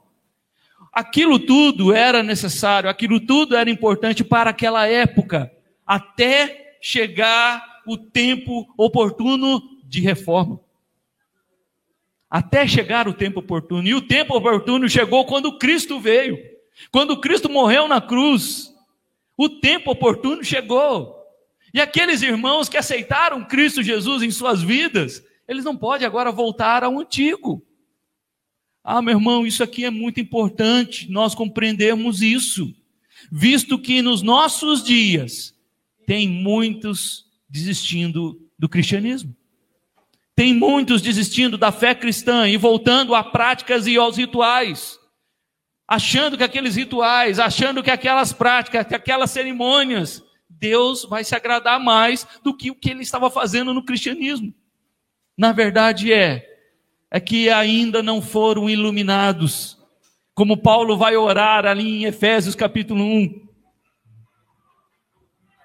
[0.92, 5.50] Aquilo tudo era necessário, aquilo tudo era importante para aquela época,
[5.88, 10.60] até chegar o tempo oportuno de reforma
[12.32, 13.86] até chegar o tempo oportuno.
[13.86, 16.40] E o tempo oportuno chegou quando Cristo veio.
[16.90, 18.74] Quando Cristo morreu na cruz,
[19.38, 21.14] o tempo oportuno chegou.
[21.74, 26.82] E aqueles irmãos que aceitaram Cristo Jesus em suas vidas, Eles não podem agora voltar
[26.82, 27.62] ao antigo.
[28.82, 32.74] Ah, meu irmão, isso aqui é muito importante nós compreendermos isso,
[33.30, 35.54] visto que nos nossos dias
[36.08, 39.36] tem muitos desistindo do cristianismo.
[40.42, 45.00] Tem muitos desistindo da fé cristã e voltando a práticas e aos rituais,
[45.88, 51.80] achando que aqueles rituais, achando que aquelas práticas, que aquelas cerimônias, Deus vai se agradar
[51.80, 54.52] mais do que o que ele estava fazendo no cristianismo.
[55.38, 56.44] Na verdade é,
[57.12, 59.78] é que ainda não foram iluminados,
[60.34, 63.48] como Paulo vai orar ali em Efésios capítulo 1.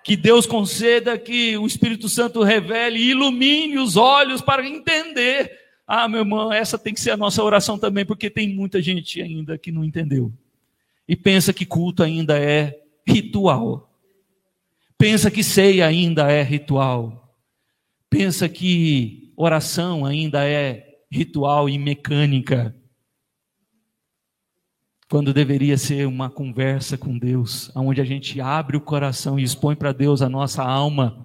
[0.07, 5.51] Que Deus conceda que o Espírito Santo revele e ilumine os olhos para entender.
[5.85, 9.21] Ah, meu irmão, essa tem que ser a nossa oração também, porque tem muita gente
[9.21, 10.33] ainda que não entendeu.
[11.09, 13.93] E pensa que culto ainda é ritual.
[14.97, 17.37] Pensa que ceia ainda é ritual.
[18.09, 22.73] Pensa que oração ainda é ritual e mecânica.
[25.09, 29.77] Quando deveria ser uma conversa com Deus, onde a gente abre o coração e expõe
[29.77, 31.25] para Deus a nossa alma,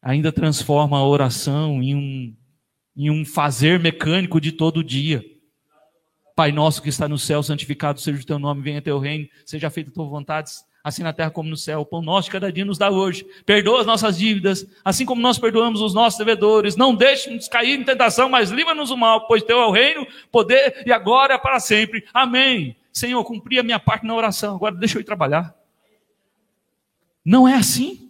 [0.00, 2.36] ainda transforma a oração em um,
[2.96, 5.22] em um fazer mecânico de todo dia.
[6.34, 9.68] Pai nosso que está no céu, santificado seja o teu nome, venha teu reino, seja
[9.68, 10.50] feita a tua vontade,
[10.86, 11.80] assim na terra como no céu.
[11.80, 13.26] O pão nosso de cada dia nos dá hoje.
[13.44, 16.76] Perdoa as nossas dívidas, assim como nós perdoamos os nossos devedores.
[16.76, 20.84] Não deixe-nos cair em tentação, mas livra-nos do mal, pois teu é o reino, poder
[20.86, 22.06] e a glória para sempre.
[22.14, 22.76] Amém.
[22.92, 25.52] Senhor, cumpri a minha parte na oração, agora deixa eu ir trabalhar.
[27.24, 28.08] Não é assim.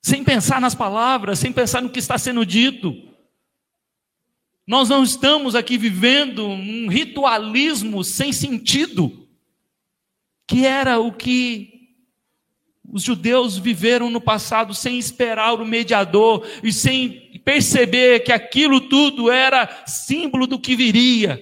[0.00, 2.96] Sem pensar nas palavras, sem pensar no que está sendo dito.
[4.66, 9.19] Nós não estamos aqui vivendo um ritualismo sem sentido
[10.50, 11.92] que era o que
[12.92, 19.30] os judeus viveram no passado sem esperar o mediador e sem perceber que aquilo tudo
[19.30, 21.40] era símbolo do que viria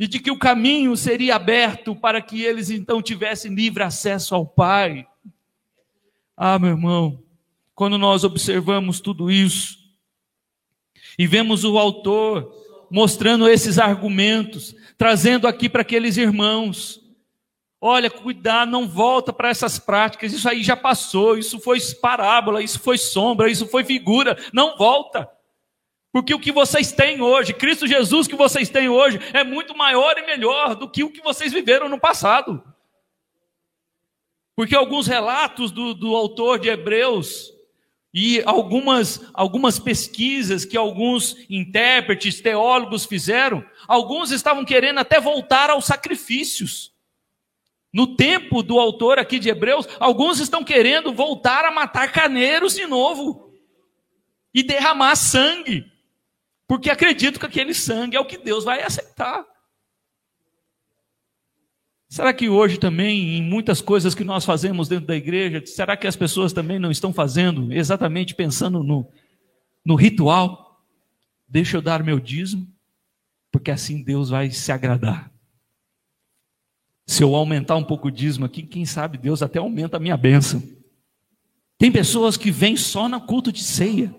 [0.00, 4.44] e de que o caminho seria aberto para que eles então tivessem livre acesso ao
[4.44, 5.06] Pai.
[6.36, 7.22] Ah, meu irmão,
[7.72, 9.78] quando nós observamos tudo isso
[11.16, 12.52] e vemos o autor
[12.90, 17.03] mostrando esses argumentos, trazendo aqui para aqueles irmãos,
[17.86, 22.80] Olha, cuidar, não volta para essas práticas, isso aí já passou, isso foi parábola, isso
[22.80, 25.28] foi sombra, isso foi figura, não volta.
[26.10, 30.16] Porque o que vocês têm hoje, Cristo Jesus que vocês têm hoje, é muito maior
[30.16, 32.64] e melhor do que o que vocês viveram no passado.
[34.56, 37.52] Porque alguns relatos do, do autor de Hebreus
[38.14, 45.84] e algumas, algumas pesquisas que alguns intérpretes, teólogos fizeram, alguns estavam querendo até voltar aos
[45.84, 46.93] sacrifícios.
[47.94, 52.88] No tempo do autor aqui de Hebreus, alguns estão querendo voltar a matar carneiros de
[52.88, 53.54] novo
[54.52, 55.86] e derramar sangue,
[56.66, 59.46] porque acreditam que aquele sangue é o que Deus vai aceitar.
[62.08, 66.08] Será que hoje também, em muitas coisas que nós fazemos dentro da igreja, será que
[66.08, 69.08] as pessoas também não estão fazendo exatamente pensando no,
[69.84, 70.84] no ritual?
[71.46, 72.66] Deixa eu dar meu dízimo,
[73.52, 75.33] porque assim Deus vai se agradar.
[77.06, 80.16] Se eu aumentar um pouco o dízimo aqui, quem sabe Deus até aumenta a minha
[80.16, 80.62] bênção.
[81.76, 84.14] Tem pessoas que vêm só no culto de ceia.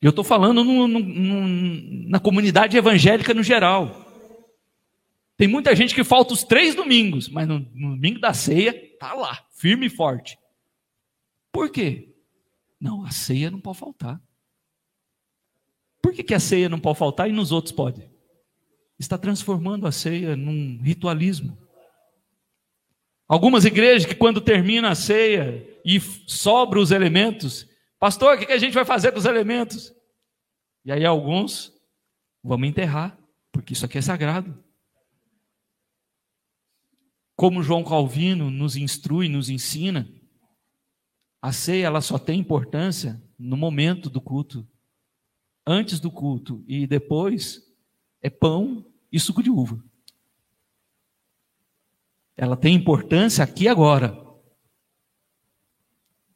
[0.00, 4.04] Eu estou falando no, no, no, na comunidade evangélica no geral.
[5.36, 9.46] Tem muita gente que falta os três domingos, mas no, domingo da ceia está lá,
[9.52, 10.38] firme e forte.
[11.52, 12.14] Por quê?
[12.80, 14.20] Não, a ceia não pode faltar.
[16.02, 18.08] Por que, que a ceia não pode faltar e nos outros pode?
[18.98, 21.56] Está transformando a ceia num ritualismo.
[23.28, 27.68] Algumas igrejas que, quando termina a ceia e sobra os elementos,
[27.98, 29.92] pastor, o que a gente vai fazer com os elementos?
[30.84, 31.72] E aí, alguns,
[32.42, 33.18] vamos enterrar,
[33.50, 34.62] porque isso aqui é sagrado.
[37.34, 40.08] Como João Calvino nos instrui, nos ensina,
[41.42, 44.66] a ceia ela só tem importância no momento do culto.
[45.66, 47.65] Antes do culto e depois
[48.26, 49.80] é pão e suco de uva.
[52.36, 54.20] Ela tem importância aqui e agora.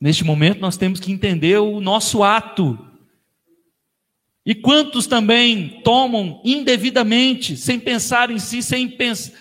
[0.00, 2.78] Neste momento nós temos que entender o nosso ato.
[4.46, 8.96] E quantos também tomam indevidamente, sem pensar em si, sem,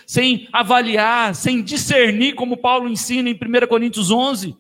[0.08, 4.58] sem avaliar, sem discernir, como Paulo ensina em 1 Coríntios 11,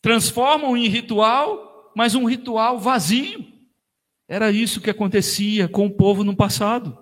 [0.00, 3.55] transformam em ritual, mas um ritual vazio.
[4.28, 6.98] Era isso que acontecia com o povo no passado.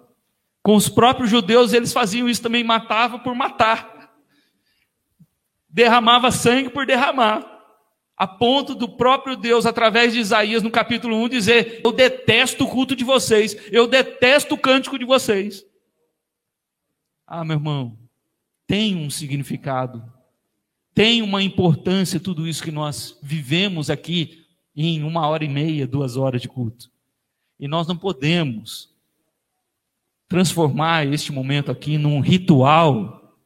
[0.63, 4.15] Com os próprios judeus, eles faziam isso também, matava por matar.
[5.69, 7.53] Derramava sangue por derramar.
[8.17, 12.69] a ponto do próprio Deus, através de Isaías, no capítulo 1, dizer: Eu detesto o
[12.69, 15.65] culto de vocês, eu detesto o cântico de vocês.
[17.27, 17.99] Ah, meu irmão,
[18.67, 20.05] tem um significado,
[20.95, 24.47] tem uma importância tudo isso que nós vivemos aqui
[24.77, 26.94] em uma hora e meia, duas horas de culto.
[27.59, 28.93] E nós não podemos
[30.29, 33.39] transformar este momento aqui num ritual,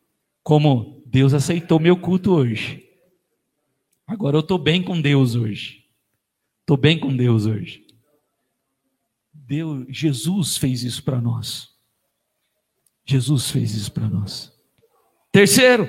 [0.42, 2.88] como Deus aceitou meu culto hoje.
[4.06, 5.84] Agora eu estou bem com Deus hoje.
[6.60, 7.86] Estou bem com Deus hoje.
[9.32, 11.68] Deus, Jesus fez isso para nós.
[13.04, 14.52] Jesus fez isso para nós.
[15.32, 15.88] Terceiro,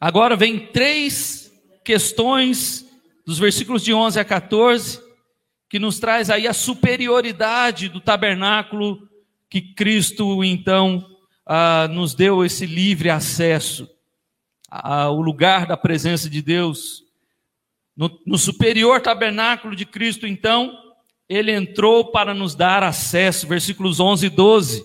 [0.00, 1.52] agora vem três
[1.84, 2.86] questões
[3.24, 5.05] dos versículos de 11 a 14
[5.68, 9.08] que nos traz aí a superioridade do tabernáculo
[9.48, 11.04] que Cristo então
[11.44, 13.88] ah, nos deu esse livre acesso
[14.68, 17.04] ao lugar da presença de Deus.
[17.96, 20.76] No, no superior tabernáculo de Cristo, então,
[21.28, 24.84] ele entrou para nos dar acesso, versículos 11 e 12.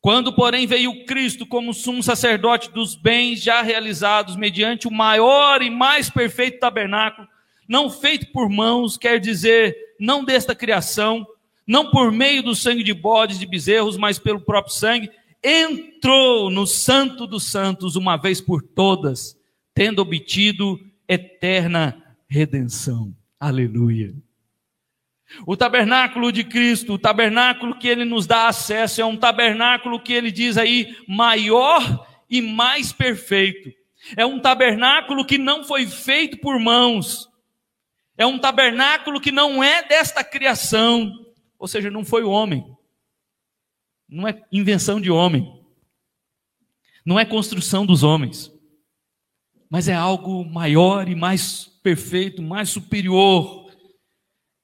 [0.00, 5.68] Quando, porém, veio Cristo como sumo sacerdote dos bens já realizados, mediante o maior e
[5.68, 7.26] mais perfeito tabernáculo,
[7.68, 11.26] não feito por mãos, quer dizer, não desta criação,
[11.66, 15.10] não por meio do sangue de bodes, de bezerros, mas pelo próprio sangue,
[15.44, 19.38] entrou no Santo dos Santos uma vez por todas,
[19.74, 23.14] tendo obtido eterna redenção.
[23.38, 24.14] Aleluia.
[25.46, 30.12] O tabernáculo de Cristo, o tabernáculo que ele nos dá acesso, é um tabernáculo que
[30.12, 33.70] ele diz aí maior e mais perfeito.
[34.16, 37.29] É um tabernáculo que não foi feito por mãos.
[38.20, 41.10] É um tabernáculo que não é desta criação.
[41.58, 42.62] Ou seja, não foi o homem.
[44.06, 45.50] Não é invenção de homem.
[47.02, 48.52] Não é construção dos homens.
[49.70, 53.72] Mas é algo maior e mais perfeito, mais superior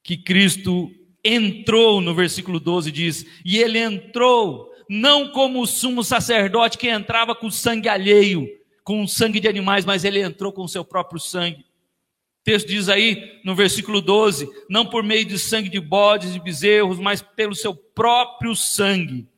[0.04, 0.90] que Cristo
[1.24, 7.34] entrou, no versículo 12 diz, e ele entrou não como o sumo sacerdote que entrava
[7.34, 8.46] com sangue alheio,
[8.84, 11.65] com o sangue de animais, mas ele entrou com o seu próprio sangue
[12.46, 17.00] texto diz aí no versículo 12: não por meio de sangue de bodes e bezerros,
[17.00, 19.28] mas pelo seu próprio sangue.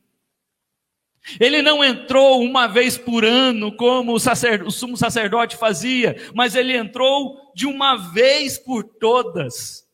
[1.39, 6.77] Ele não entrou uma vez por ano, como o, o sumo sacerdote fazia, mas ele
[6.77, 9.85] entrou de uma vez por todas.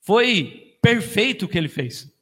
[0.00, 2.12] Foi perfeito o que ele fez.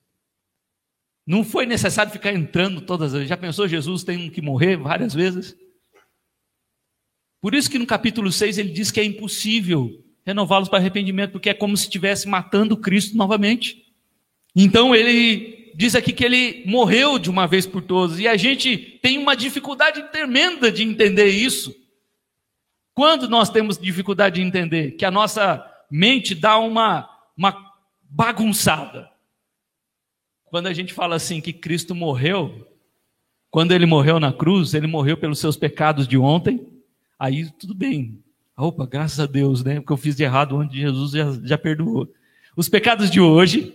[1.27, 3.29] Não foi necessário ficar entrando todas as vezes.
[3.29, 5.57] Já pensou, Jesus tem que morrer várias vezes?
[7.47, 11.49] Por isso que no capítulo 6 ele diz que é impossível renová-los para arrependimento, porque
[11.49, 13.87] é como se estivesse matando Cristo novamente.
[14.57, 18.99] Então ele diz aqui que ele morreu de uma vez por todas, e a gente
[19.01, 21.73] tem uma dificuldade tremenda de entender isso.
[22.93, 24.97] Quando nós temos dificuldade de entender?
[24.97, 27.57] Que a nossa mente dá uma, uma
[28.11, 29.09] bagunçada.
[30.47, 32.67] Quando a gente fala assim que Cristo morreu,
[33.53, 36.75] quando ele morreu na cruz, ele morreu pelos seus pecados de ontem,
[37.19, 38.23] Aí tudo bem.
[38.57, 39.81] Opa, graças a Deus, né?
[39.81, 42.11] Porque eu fiz de errado onde Jesus já, já perdoou.
[42.57, 43.75] Os pecados de hoje,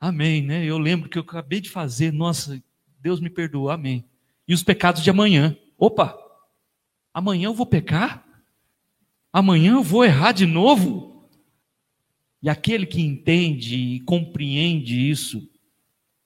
[0.00, 0.64] amém, né?
[0.64, 2.62] Eu lembro que eu acabei de fazer, nossa,
[3.00, 4.04] Deus me perdoou, amém.
[4.46, 6.16] E os pecados de amanhã, opa,
[7.12, 8.24] amanhã eu vou pecar?
[9.32, 11.28] Amanhã eu vou errar de novo?
[12.40, 15.50] E aquele que entende e compreende isso,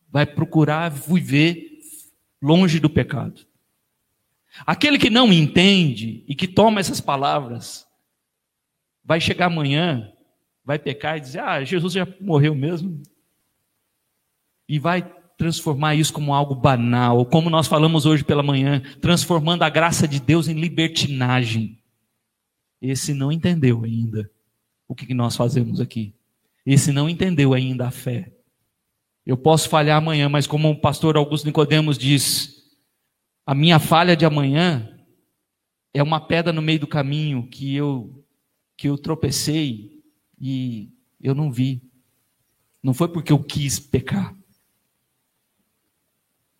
[0.08, 1.80] vai procurar viver
[2.42, 3.46] longe do pecado.
[4.66, 7.86] Aquele que não entende e que toma essas palavras,
[9.04, 10.12] vai chegar amanhã,
[10.64, 13.02] vai pecar e dizer: Ah, Jesus já morreu mesmo.
[14.68, 15.02] E vai
[15.36, 20.20] transformar isso como algo banal, como nós falamos hoje pela manhã, transformando a graça de
[20.20, 21.78] Deus em libertinagem.
[22.80, 24.30] Esse não entendeu ainda
[24.86, 26.14] o que nós fazemos aqui.
[26.64, 28.32] Esse não entendeu ainda a fé.
[29.24, 32.59] Eu posso falhar amanhã, mas como o pastor Augusto Nicodemos diz,
[33.46, 34.96] a minha falha de amanhã
[35.92, 38.24] é uma pedra no meio do caminho que eu
[38.76, 40.02] que eu tropecei
[40.40, 41.82] e eu não vi.
[42.82, 44.34] Não foi porque eu quis pecar.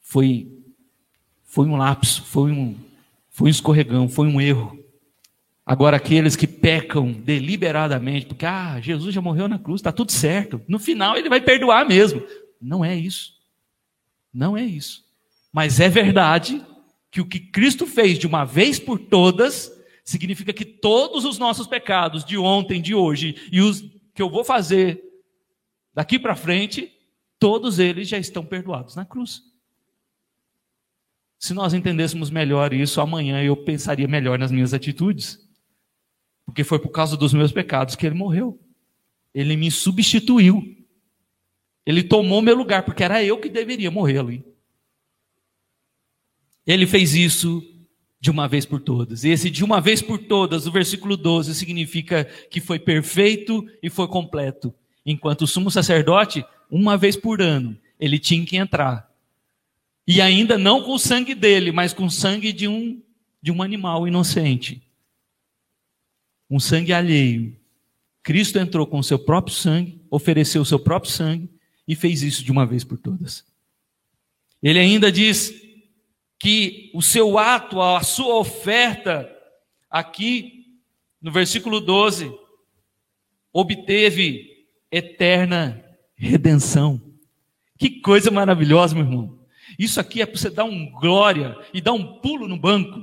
[0.01, 0.53] Foi
[1.45, 2.77] foi um lapso, foi um
[3.31, 4.79] foi um escorregão, foi um erro.
[5.65, 10.61] Agora aqueles que pecam deliberadamente, porque ah, Jesus já morreu na cruz, está tudo certo.
[10.67, 12.23] No final ele vai perdoar mesmo.
[12.61, 13.35] Não é isso.
[14.35, 15.05] Não é isso.
[15.53, 16.65] Mas é verdade
[17.11, 19.73] que o que Cristo fez de uma vez por todas
[20.05, 23.81] significa que todos os nossos pecados de ontem, de hoje e os
[24.15, 25.03] que eu vou fazer
[25.93, 26.93] daqui para frente,
[27.39, 29.43] todos eles já estão perdoados na cruz.
[31.39, 35.39] Se nós entendêssemos melhor isso, amanhã eu pensaria melhor nas minhas atitudes.
[36.45, 38.61] Porque foi por causa dos meus pecados que ele morreu.
[39.33, 40.63] Ele me substituiu.
[41.87, 44.50] Ele tomou meu lugar, porque era eu que deveria morrer ali.
[46.73, 47.63] Ele fez isso
[48.21, 49.25] de uma vez por todas.
[49.25, 53.91] E esse de uma vez por todas, o versículo 12, significa que foi perfeito e
[53.91, 54.73] foi completo.
[55.05, 59.11] Enquanto o sumo sacerdote, uma vez por ano, ele tinha que entrar.
[60.07, 63.03] E ainda não com o sangue dele, mas com o sangue de um,
[63.43, 64.81] de um animal inocente.
[66.49, 67.57] Um sangue alheio.
[68.23, 71.51] Cristo entrou com o seu próprio sangue, ofereceu o seu próprio sangue
[71.89, 73.45] e fez isso de uma vez por todas.
[74.63, 75.60] Ele ainda diz
[76.41, 79.31] que o seu ato, a sua oferta,
[79.91, 80.65] aqui
[81.21, 82.33] no versículo 12,
[83.53, 85.85] obteve eterna
[86.17, 86.99] redenção.
[87.79, 89.39] Que coisa maravilhosa, meu irmão.
[89.79, 93.01] Isso aqui é para você dar um glória e dar um pulo no banco.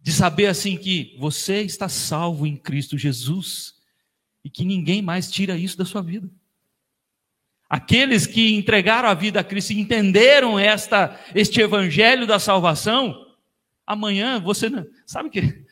[0.00, 3.74] De saber assim que você está salvo em Cristo Jesus
[4.44, 6.30] e que ninguém mais tira isso da sua vida.
[7.68, 13.26] Aqueles que entregaram a vida a Cristo e entenderam esta, este evangelho da salvação,
[13.86, 14.86] amanhã você não.
[15.04, 15.64] Sabe que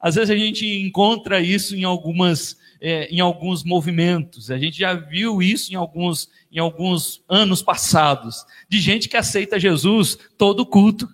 [0.00, 2.62] às vezes a gente encontra isso em algumas.
[2.80, 8.44] É, em alguns movimentos, a gente já viu isso em alguns, em alguns anos passados,
[8.68, 11.08] de gente que aceita Jesus todo culto.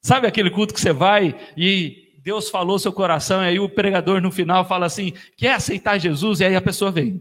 [0.00, 4.20] Sabe aquele culto que você vai e Deus falou seu coração, e aí o pregador
[4.20, 6.38] no final fala assim: quer aceitar Jesus?
[6.38, 7.20] E aí a pessoa vem.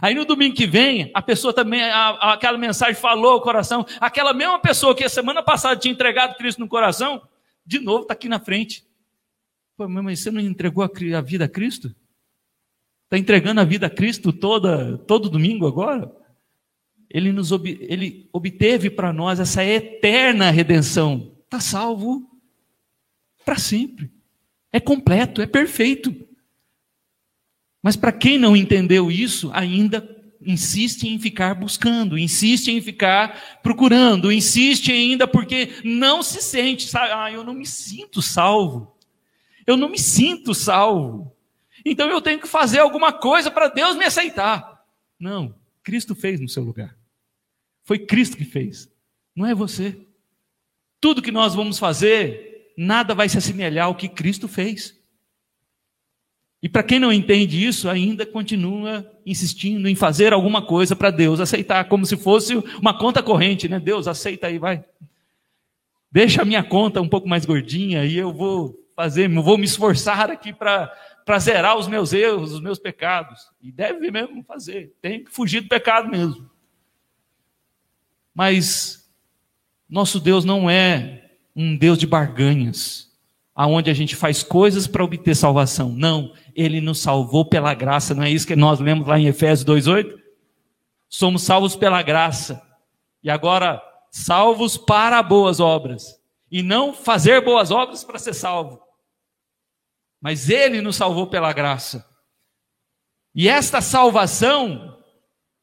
[0.00, 4.32] Aí no domingo que vem, a pessoa também, a, aquela mensagem falou o coração, aquela
[4.32, 7.22] mesma pessoa que a semana passada tinha entregado Cristo no coração,
[7.64, 8.86] de novo está aqui na frente.
[9.76, 11.94] Pô, mas você não entregou a, a vida a Cristo?
[13.04, 16.12] Está entregando a vida a Cristo toda, todo domingo agora?
[17.08, 21.32] Ele, nos ob, ele obteve para nós essa eterna redenção.
[21.44, 22.28] Está salvo
[23.44, 24.10] para sempre.
[24.70, 26.14] É completo, é perfeito.
[27.82, 34.32] Mas para quem não entendeu isso, ainda insiste em ficar buscando, insiste em ficar procurando,
[34.32, 37.12] insiste ainda porque não se sente, sabe?
[37.12, 38.96] Ah, eu não me sinto salvo.
[39.66, 41.32] Eu não me sinto salvo.
[41.84, 44.84] Então eu tenho que fazer alguma coisa para Deus me aceitar.
[45.18, 46.96] Não, Cristo fez no seu lugar.
[47.84, 48.90] Foi Cristo que fez,
[49.34, 49.98] não é você.
[51.00, 54.97] Tudo que nós vamos fazer, nada vai se assemelhar ao que Cristo fez.
[56.60, 61.38] E para quem não entende isso, ainda continua insistindo em fazer alguma coisa para Deus
[61.38, 63.78] aceitar, como se fosse uma conta corrente, né?
[63.78, 64.84] Deus, aceita aí, vai.
[66.10, 70.30] Deixa a minha conta um pouco mais gordinha e eu vou fazer, vou me esforçar
[70.30, 73.52] aqui para zerar os meus erros, os meus pecados.
[73.62, 76.50] E deve mesmo fazer, tem que fugir do pecado mesmo.
[78.34, 79.08] Mas
[79.88, 83.07] nosso Deus não é um Deus de barganhas
[83.58, 85.90] aonde a gente faz coisas para obter salvação.
[85.90, 89.64] Não, ele nos salvou pela graça, não é isso que nós lemos lá em Efésios
[89.64, 90.16] 2:8?
[91.08, 92.62] Somos salvos pela graça.
[93.20, 93.82] E agora
[94.12, 98.80] salvos para boas obras, e não fazer boas obras para ser salvo.
[100.20, 102.08] Mas ele nos salvou pela graça.
[103.34, 104.96] E esta salvação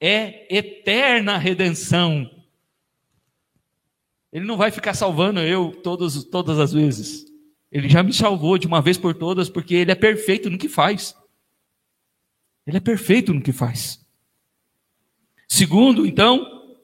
[0.02, 2.30] é eterna redenção.
[4.34, 7.35] Ele não vai ficar salvando eu todos, todas as vezes.
[7.72, 10.70] Ele já me salvou de uma vez por todas, porque Ele é perfeito no que
[10.70, 11.16] faz.
[12.66, 14.04] Ele é perfeito no que faz.
[15.48, 16.76] Segundo, então,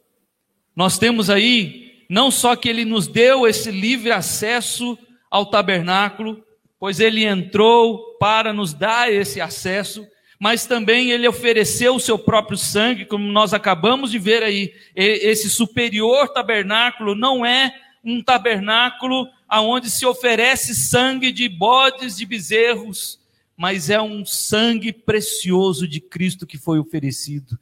[0.75, 4.97] nós temos aí, não só que Ele nos deu esse livre acesso
[5.29, 6.43] ao tabernáculo,
[6.79, 10.05] pois Ele entrou para nos dar esse acesso,
[10.39, 14.73] mas também Ele ofereceu o seu próprio sangue, como nós acabamos de ver aí.
[14.95, 17.73] Esse superior tabernáculo não é
[18.03, 23.20] um tabernáculo aonde se oferece sangue de bodes, de bezerros,
[23.58, 27.60] mas é um sangue precioso de Cristo que foi oferecido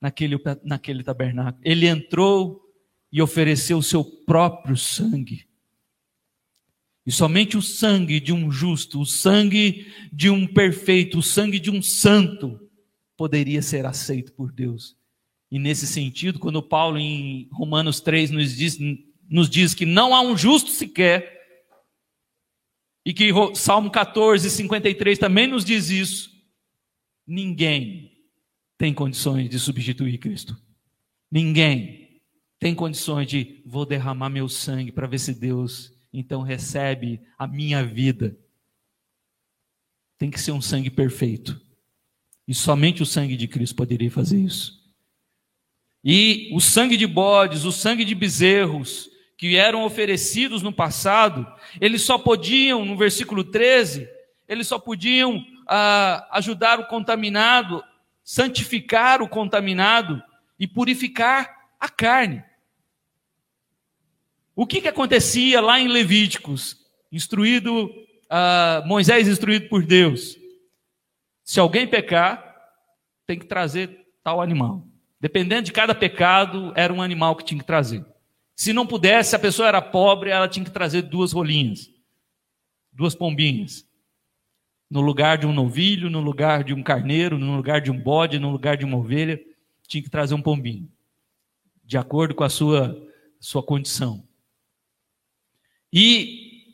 [0.00, 1.60] naquele, naquele tabernáculo.
[1.64, 2.62] Ele entrou
[3.10, 5.48] e ofereceu o seu próprio sangue.
[7.04, 11.72] E somente o sangue de um justo, o sangue de um perfeito, o sangue de
[11.72, 12.60] um santo
[13.16, 14.96] poderia ser aceito por Deus.
[15.50, 18.78] E nesse sentido, quando Paulo em Romanos 3 nos diz
[19.28, 21.36] nos diz que não há um justo sequer,
[23.06, 26.28] e que Salmo 14, 53 também nos diz isso,
[27.24, 28.10] ninguém
[28.76, 30.60] tem condições de substituir Cristo.
[31.30, 32.20] Ninguém
[32.58, 37.84] tem condições de vou derramar meu sangue para ver se Deus então recebe a minha
[37.84, 38.36] vida.
[40.18, 41.60] Tem que ser um sangue perfeito.
[42.48, 44.84] E somente o sangue de Cristo poderia fazer isso.
[46.02, 51.46] E o sangue de bodes, o sangue de bezerros, que eram oferecidos no passado,
[51.80, 54.08] eles só podiam, no versículo 13,
[54.48, 57.84] eles só podiam ah, ajudar o contaminado,
[58.24, 60.22] santificar o contaminado
[60.58, 62.42] e purificar a carne.
[64.54, 67.90] O que, que acontecia lá em Levíticos, instruído,
[68.30, 70.38] ah, Moisés instruído por Deus?
[71.44, 72.56] Se alguém pecar,
[73.26, 74.82] tem que trazer tal animal.
[75.20, 78.04] Dependendo de cada pecado, era um animal que tinha que trazer.
[78.56, 81.90] Se não pudesse, se a pessoa era pobre, ela tinha que trazer duas rolinhas,
[82.90, 83.86] duas pombinhas.
[84.90, 88.38] No lugar de um novilho, no lugar de um carneiro, no lugar de um bode,
[88.38, 89.38] no lugar de uma ovelha,
[89.86, 90.90] tinha que trazer um pombinho,
[91.84, 92.96] de acordo com a sua,
[93.38, 94.26] sua condição.
[95.92, 96.72] E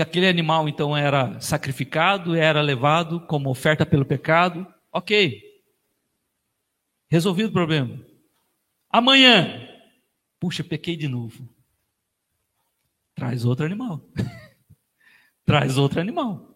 [0.00, 4.66] aquele animal então era sacrificado, era levado como oferta pelo pecado.
[4.92, 5.40] Ok,
[7.08, 8.04] resolvido o problema.
[8.90, 9.69] Amanhã,
[10.40, 11.46] puxa, pequei de novo.
[13.14, 14.02] Traz outro animal.
[15.44, 16.48] Traz outro animal.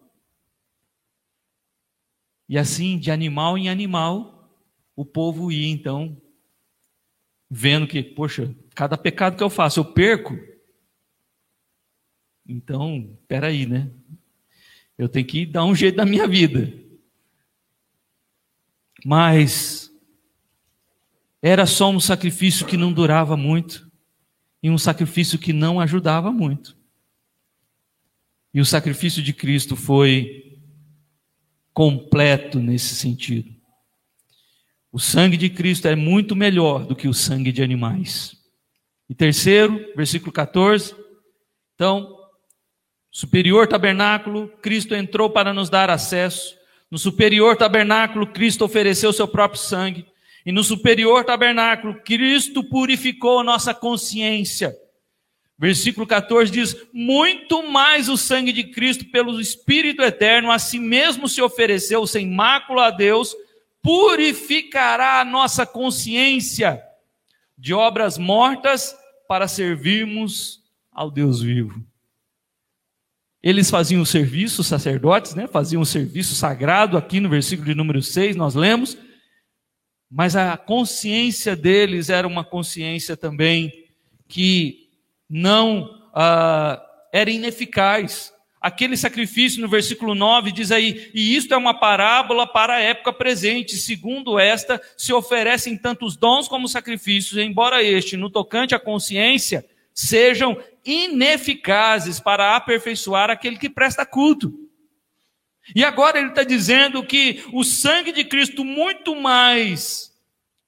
[2.49, 4.51] E assim, de animal em animal,
[4.95, 6.19] o povo ia então
[7.49, 10.35] vendo que, poxa, cada pecado que eu faço eu perco.
[12.47, 13.91] Então, peraí, né?
[14.97, 16.73] Eu tenho que dar um jeito da minha vida.
[19.03, 19.84] Mas
[21.47, 23.87] era só um sacrifício que não durava muito
[24.63, 26.75] e um sacrifício que não ajudava muito.
[28.51, 30.59] E o sacrifício de Cristo foi
[31.71, 33.53] completo nesse sentido.
[34.91, 38.35] O sangue de Cristo é muito melhor do que o sangue de animais.
[39.07, 40.95] E terceiro, versículo 14.
[41.75, 42.11] Então,
[43.11, 46.57] superior tabernáculo, Cristo entrou para nos dar acesso.
[46.89, 50.07] No superior tabernáculo, Cristo ofereceu seu próprio sangue.
[50.45, 54.77] E no superior tabernáculo, Cristo purificou nossa consciência.
[55.57, 61.27] Versículo 14 diz: Muito mais o sangue de Cristo, pelo Espírito eterno, a si mesmo
[61.27, 63.35] se ofereceu sem mácula a Deus,
[63.81, 66.83] purificará a nossa consciência
[67.57, 68.95] de obras mortas
[69.27, 71.83] para servirmos ao Deus vivo.
[73.41, 75.47] Eles faziam o serviço, os sacerdotes, né?
[75.47, 78.97] faziam o serviço sagrado, aqui no versículo de número 6, nós lemos,
[80.15, 83.69] mas a consciência deles era uma consciência também
[84.29, 84.87] que
[85.29, 88.31] não ah, era ineficaz.
[88.61, 93.11] Aquele sacrifício no versículo 9 diz aí, e isto é uma parábola para a época
[93.11, 99.65] presente, segundo esta, se oferecem tantos dons como sacrifícios, embora este, no tocante à consciência,
[99.93, 104.64] sejam ineficazes para aperfeiçoar aquele que presta culto.
[105.73, 110.13] E agora ele está dizendo que o sangue de Cristo, muito mais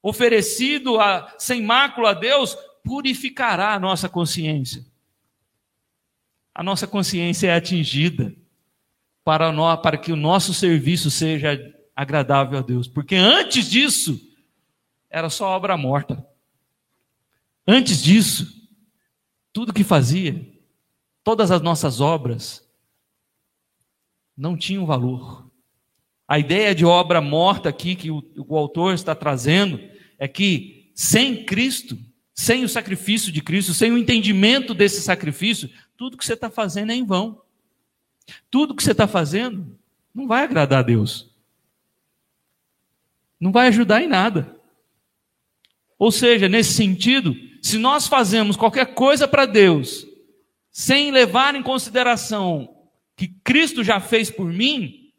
[0.01, 4.85] oferecido a, sem mácula a Deus, purificará a nossa consciência.
[6.55, 8.33] A nossa consciência é atingida
[9.23, 11.59] para, nós, para que o nosso serviço seja
[11.95, 12.87] agradável a Deus.
[12.87, 14.19] Porque antes disso,
[15.09, 16.25] era só obra morta.
[17.67, 18.47] Antes disso,
[19.51, 20.47] tudo que fazia,
[21.23, 22.66] todas as nossas obras,
[24.37, 25.49] não tinham valor.
[26.27, 29.79] A ideia de obra morta aqui que o, o autor está trazendo
[30.19, 31.97] é que sem Cristo
[32.37, 36.91] sem o sacrifício de Cristo, sem o entendimento desse sacrifício, tudo que você está fazendo
[36.91, 37.41] é em vão.
[38.51, 39.75] Tudo que você está fazendo
[40.13, 41.31] não vai agradar a Deus.
[43.39, 44.55] Não vai ajudar em nada.
[45.97, 50.05] Ou seja, nesse sentido, se nós fazemos qualquer coisa para Deus,
[50.71, 52.76] sem levar em consideração
[53.17, 55.11] que Cristo já fez por mim,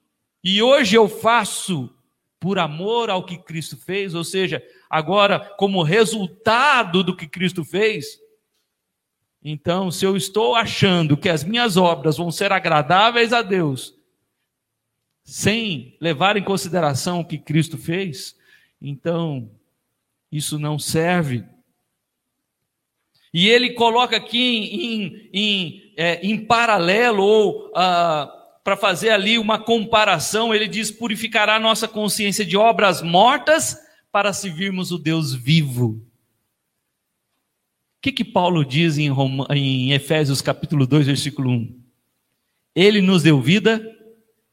[0.42, 1.92] e hoje eu faço
[2.40, 8.20] por amor ao que Cristo fez, ou seja, agora como resultado do que Cristo fez.
[9.42, 13.94] Então, se eu estou achando que as minhas obras vão ser agradáveis a Deus,
[15.24, 18.36] sem levar em consideração o que Cristo fez,
[18.80, 19.50] então
[20.30, 21.44] isso não serve.
[23.32, 28.32] E ele coloca aqui em, em, é, em paralelo, ou ah,
[28.64, 33.76] para fazer ali uma comparação, ele diz: purificará nossa consciência de obras mortas
[34.10, 36.02] para servirmos o Deus vivo.
[37.98, 41.82] O que, que Paulo diz em, Roma, em Efésios capítulo 2, versículo 1?
[42.74, 43.84] Ele nos deu vida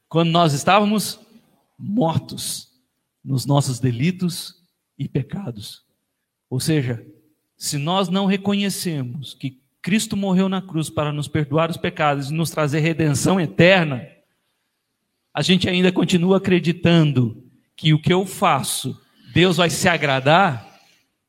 [0.08, 1.20] quando nós estávamos
[1.78, 2.72] mortos
[3.24, 4.62] nos nossos delitos
[4.98, 5.84] e pecados.
[6.48, 7.04] Ou seja,
[7.56, 12.34] se nós não reconhecemos que Cristo morreu na cruz para nos perdoar os pecados e
[12.34, 14.06] nos trazer redenção eterna,
[15.32, 17.44] a gente ainda continua acreditando
[17.76, 19.00] que o que eu faço,
[19.32, 20.66] Deus vai se agradar.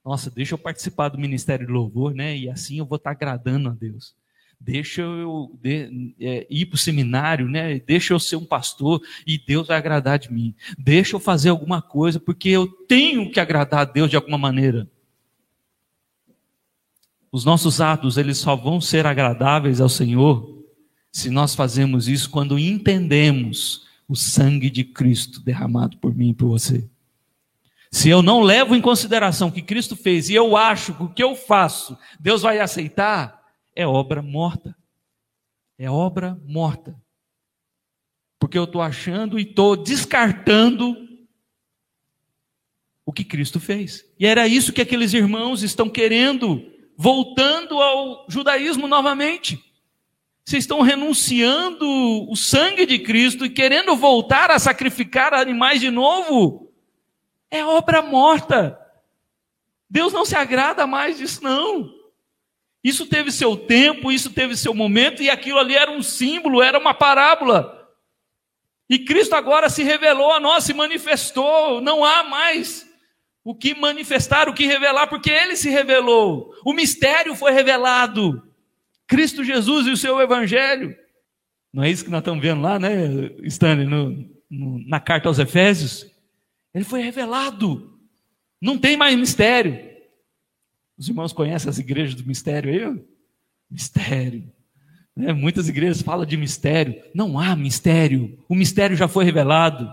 [0.03, 2.35] Nossa, deixa eu participar do ministério de louvor, né?
[2.35, 4.15] E assim eu vou estar agradando a Deus.
[4.59, 7.79] deixa eu de, é, ir para o seminário, né?
[7.79, 10.55] deixa eu ser um pastor e Deus vai agradar de mim.
[10.79, 14.89] Deixa eu fazer alguma coisa, porque eu tenho que agradar a Deus de alguma maneira.
[17.31, 20.57] Os nossos atos, eles só vão ser agradáveis ao Senhor
[21.11, 26.47] se nós fazemos isso quando entendemos o sangue de Cristo derramado por mim e por
[26.47, 26.87] você.
[27.91, 31.09] Se eu não levo em consideração o que Cristo fez e eu acho que o
[31.09, 33.41] que eu faço Deus vai aceitar,
[33.75, 34.75] é obra morta.
[35.77, 36.95] É obra morta.
[38.39, 40.95] Porque eu estou achando e estou descartando
[43.05, 44.05] o que Cristo fez.
[44.19, 46.63] E era isso que aqueles irmãos estão querendo,
[46.97, 49.63] voltando ao judaísmo novamente.
[50.43, 51.85] Vocês estão renunciando
[52.29, 56.73] o sangue de Cristo e querendo voltar a sacrificar animais de novo.
[57.51, 58.79] É obra morta.
[59.89, 61.93] Deus não se agrada mais disso, não.
[62.83, 66.79] Isso teve seu tempo, isso teve seu momento, e aquilo ali era um símbolo, era
[66.79, 67.73] uma parábola.
[68.89, 72.86] E Cristo agora se revelou a nós, se manifestou, não há mais
[73.47, 76.53] o que manifestar, o que revelar, porque ele se revelou.
[76.65, 78.43] O mistério foi revelado.
[79.07, 80.93] Cristo Jesus e o seu evangelho.
[81.71, 83.05] Não é isso que nós estamos vendo lá, né,
[83.43, 86.05] Stanley, no, no, na carta aos Efésios?
[86.73, 87.97] Ele foi revelado.
[88.61, 89.79] Não tem mais mistério.
[90.97, 93.01] Os irmãos conhecem as igrejas do mistério aí?
[93.71, 94.51] Mistério.
[95.15, 95.31] Né?
[95.31, 97.01] Muitas igrejas falam de mistério.
[97.15, 98.43] Não há mistério.
[98.49, 99.89] O mistério já foi revelado.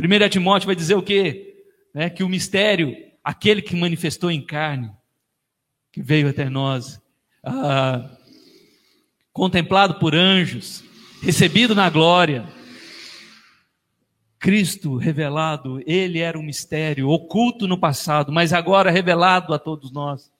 [0.00, 1.49] 1 Timóteo vai dizer o quê?
[1.94, 2.10] Né?
[2.10, 4.90] Que o mistério, aquele que manifestou em carne,
[5.92, 7.00] que veio até nós,
[7.44, 8.08] ah,
[9.32, 10.84] contemplado por anjos,
[11.22, 12.46] recebido na glória,
[14.38, 20.32] Cristo revelado, ele era um mistério oculto no passado, mas agora revelado a todos nós.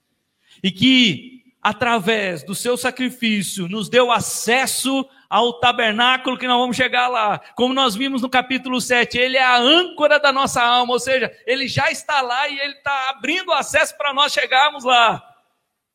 [0.62, 7.06] E que, através do seu sacrifício, nos deu acesso ao tabernáculo que nós vamos chegar
[7.06, 7.40] lá.
[7.54, 11.32] Como nós vimos no capítulo 7, ele é a âncora da nossa alma, ou seja,
[11.46, 15.24] ele já está lá e ele está abrindo acesso para nós chegarmos lá.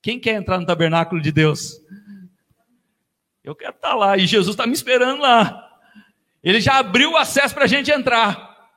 [0.02, 1.82] Quem quer entrar no tabernáculo de Deus?
[3.44, 5.70] Eu quero estar lá e Jesus está me esperando lá.
[6.42, 8.72] Ele já abriu o acesso para a gente entrar.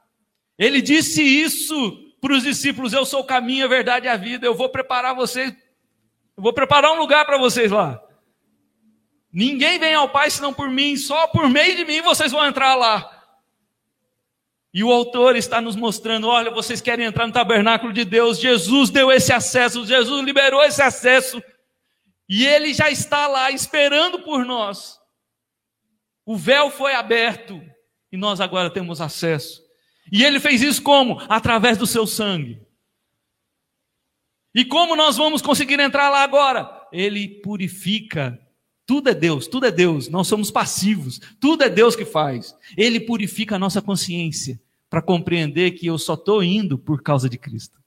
[0.59, 4.45] Ele disse isso para os discípulos: Eu sou o caminho, a verdade e a vida.
[4.45, 5.55] Eu vou preparar vocês,
[6.37, 8.03] eu vou preparar um lugar para vocês lá.
[9.39, 12.75] Ninguém vem ao Pai senão por mim, só por meio de mim vocês vão entrar
[12.75, 13.09] lá.
[14.75, 18.91] E o autor está nos mostrando: olha, vocês querem entrar no tabernáculo de Deus, Jesus
[18.91, 21.41] deu esse acesso, Jesus liberou esse acesso,
[22.29, 24.99] e ele já está lá esperando por nós.
[26.27, 27.63] O véu foi aberto
[28.11, 29.63] e nós agora temos acesso.
[30.11, 31.23] E ele fez isso como?
[31.29, 32.61] Através do seu sangue.
[34.53, 36.89] E como nós vamos conseguir entrar lá agora?
[36.91, 38.37] Ele purifica.
[38.89, 40.09] Tudo é Deus, tudo é Deus.
[40.09, 41.21] Nós somos passivos.
[41.39, 42.57] Tudo é Deus que faz.
[42.75, 44.59] Ele purifica a nossa consciência
[44.89, 47.79] para compreender que eu só estou indo por causa de Cristo.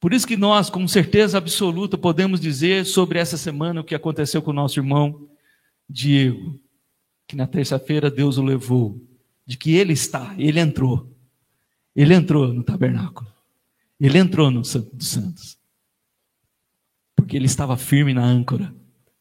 [0.00, 4.40] Por isso que nós, com certeza absoluta, podemos dizer sobre essa semana o que aconteceu
[4.40, 5.28] com o nosso irmão
[5.86, 6.58] Diego
[7.30, 9.00] que na terça-feira Deus o levou,
[9.46, 11.16] de que ele está, ele entrou.
[11.94, 13.32] Ele entrou no tabernáculo.
[14.00, 15.56] Ele entrou no Santo dos Santos.
[17.14, 18.74] Porque ele estava firme na âncora.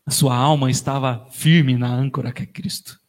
[0.09, 2.99] A sua alma estava firme na âncora que é Cristo.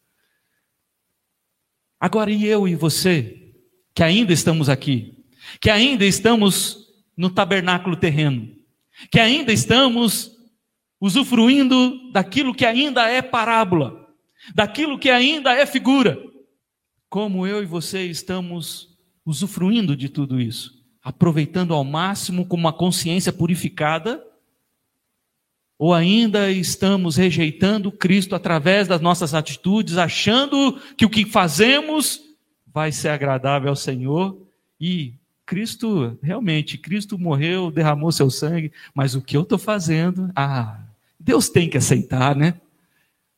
[1.99, 3.55] Agora, e eu e você,
[3.95, 5.15] que ainda estamos aqui,
[5.63, 8.55] que ainda estamos no tabernáculo terreno,
[9.11, 10.31] que ainda estamos
[11.01, 14.07] usufruindo daquilo que ainda é parábola,
[14.55, 16.19] daquilo que ainda é figura.
[17.09, 18.95] Como eu e você estamos
[19.25, 20.71] usufruindo de tudo isso,
[21.03, 24.23] aproveitando ao máximo com uma consciência purificada,
[25.81, 32.21] ou ainda estamos rejeitando Cristo através das nossas atitudes, achando que o que fazemos
[32.67, 34.39] vai ser agradável ao Senhor
[34.79, 35.15] e
[35.47, 40.83] Cristo, realmente, Cristo morreu, derramou seu sangue, mas o que eu estou fazendo, ah,
[41.19, 42.61] Deus tem que aceitar, né?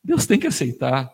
[0.03, 1.09] Deus tem que aceitar.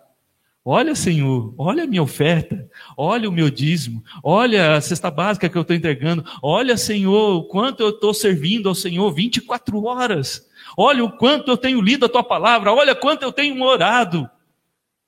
[0.71, 5.57] Olha, Senhor, olha a minha oferta, olha o meu dízimo, olha a cesta básica que
[5.57, 10.47] eu estou entregando, olha, Senhor, quanto eu estou servindo ao Senhor 24 horas,
[10.77, 14.29] olha o quanto eu tenho lido a tua palavra, olha quanto eu tenho orado.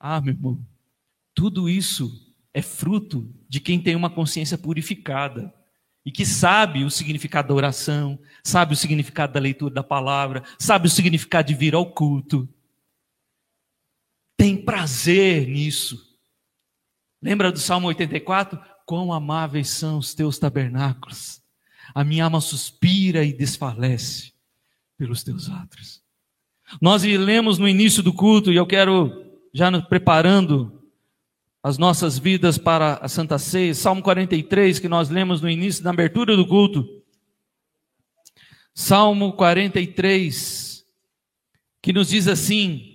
[0.00, 0.58] Ah, meu irmão,
[1.32, 2.10] tudo isso
[2.52, 5.54] é fruto de quem tem uma consciência purificada
[6.04, 10.88] e que sabe o significado da oração, sabe o significado da leitura da palavra, sabe
[10.88, 12.48] o significado de vir ao culto
[14.36, 16.18] tem prazer nisso.
[17.22, 18.58] Lembra do Salmo 84?
[18.84, 21.40] Quão amáveis são os teus tabernáculos.
[21.94, 24.32] A minha alma suspira e desfalece
[24.98, 26.02] pelos teus atos.
[26.80, 29.12] Nós lemos no início do culto, e eu quero,
[29.52, 30.82] já nos preparando
[31.62, 35.90] as nossas vidas para a Santa Ceia, Salmo 43, que nós lemos no início, na
[35.90, 36.84] abertura do culto.
[38.74, 40.84] Salmo 43,
[41.80, 42.91] que nos diz assim,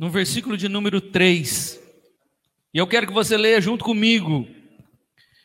[0.00, 1.78] no versículo de número 3,
[2.72, 4.48] e eu quero que você leia junto comigo,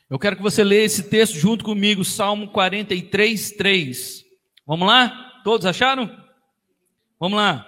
[0.09, 4.23] eu quero que você leia esse texto junto comigo, Salmo 43, 3.
[4.65, 5.41] Vamos lá?
[5.43, 6.09] Todos acharam?
[7.19, 7.67] Vamos lá.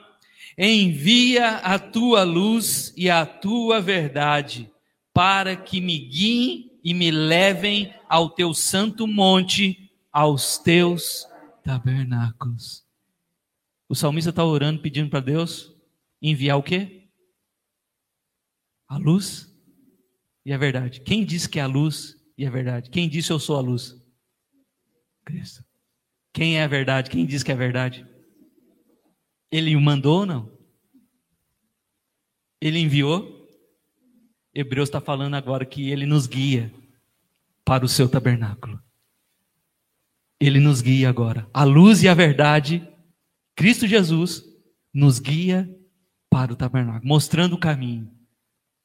[0.58, 4.72] Envia a tua luz e a tua verdade,
[5.14, 11.28] para que me guiem e me levem ao teu santo monte, aos teus
[11.66, 12.86] tabernáculos.
[13.90, 15.76] O salmista está orando, pedindo para Deus
[16.22, 17.10] enviar o quê?
[18.88, 19.54] A luz
[20.46, 21.02] e a verdade.
[21.02, 22.90] Quem disse que é a luz e a verdade?
[22.90, 23.96] Quem disse eu sou a luz?
[25.26, 25.64] Cristo.
[26.34, 27.10] Quem é a verdade?
[27.10, 28.08] Quem diz que é a verdade?
[29.52, 30.58] Ele o mandou ou não?
[32.62, 33.38] Ele enviou?
[34.54, 36.74] Hebreus está falando agora que ele nos guia
[37.64, 38.82] para o seu tabernáculo.
[40.40, 41.50] Ele nos guia agora.
[41.54, 42.88] A luz e a verdade,
[43.56, 44.44] Cristo Jesus,
[44.94, 45.70] nos guia
[46.30, 48.12] para o tabernáculo, mostrando o caminho.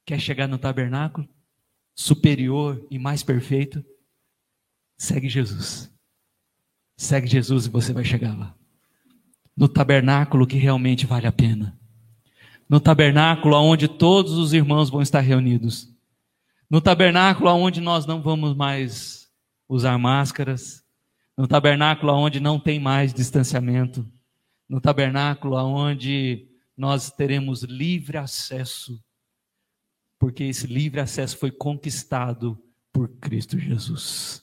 [0.05, 1.29] Quer chegar no tabernáculo?
[1.95, 3.85] Superior e mais perfeito?
[4.97, 5.93] Segue Jesus.
[6.97, 8.55] Segue Jesus e você vai chegar lá
[9.57, 11.79] no tabernáculo que realmente vale a pena.
[12.69, 15.89] No tabernáculo onde todos os irmãos vão estar reunidos.
[16.71, 19.29] No tabernáculo onde nós não vamos mais
[19.69, 20.83] usar máscaras.
[21.37, 24.07] No tabernáculo onde não tem mais distanciamento.
[24.69, 29.03] No tabernáculo onde nós teremos livre acesso.
[30.19, 32.57] Porque esse livre acesso foi conquistado
[32.93, 34.43] por Cristo Jesus.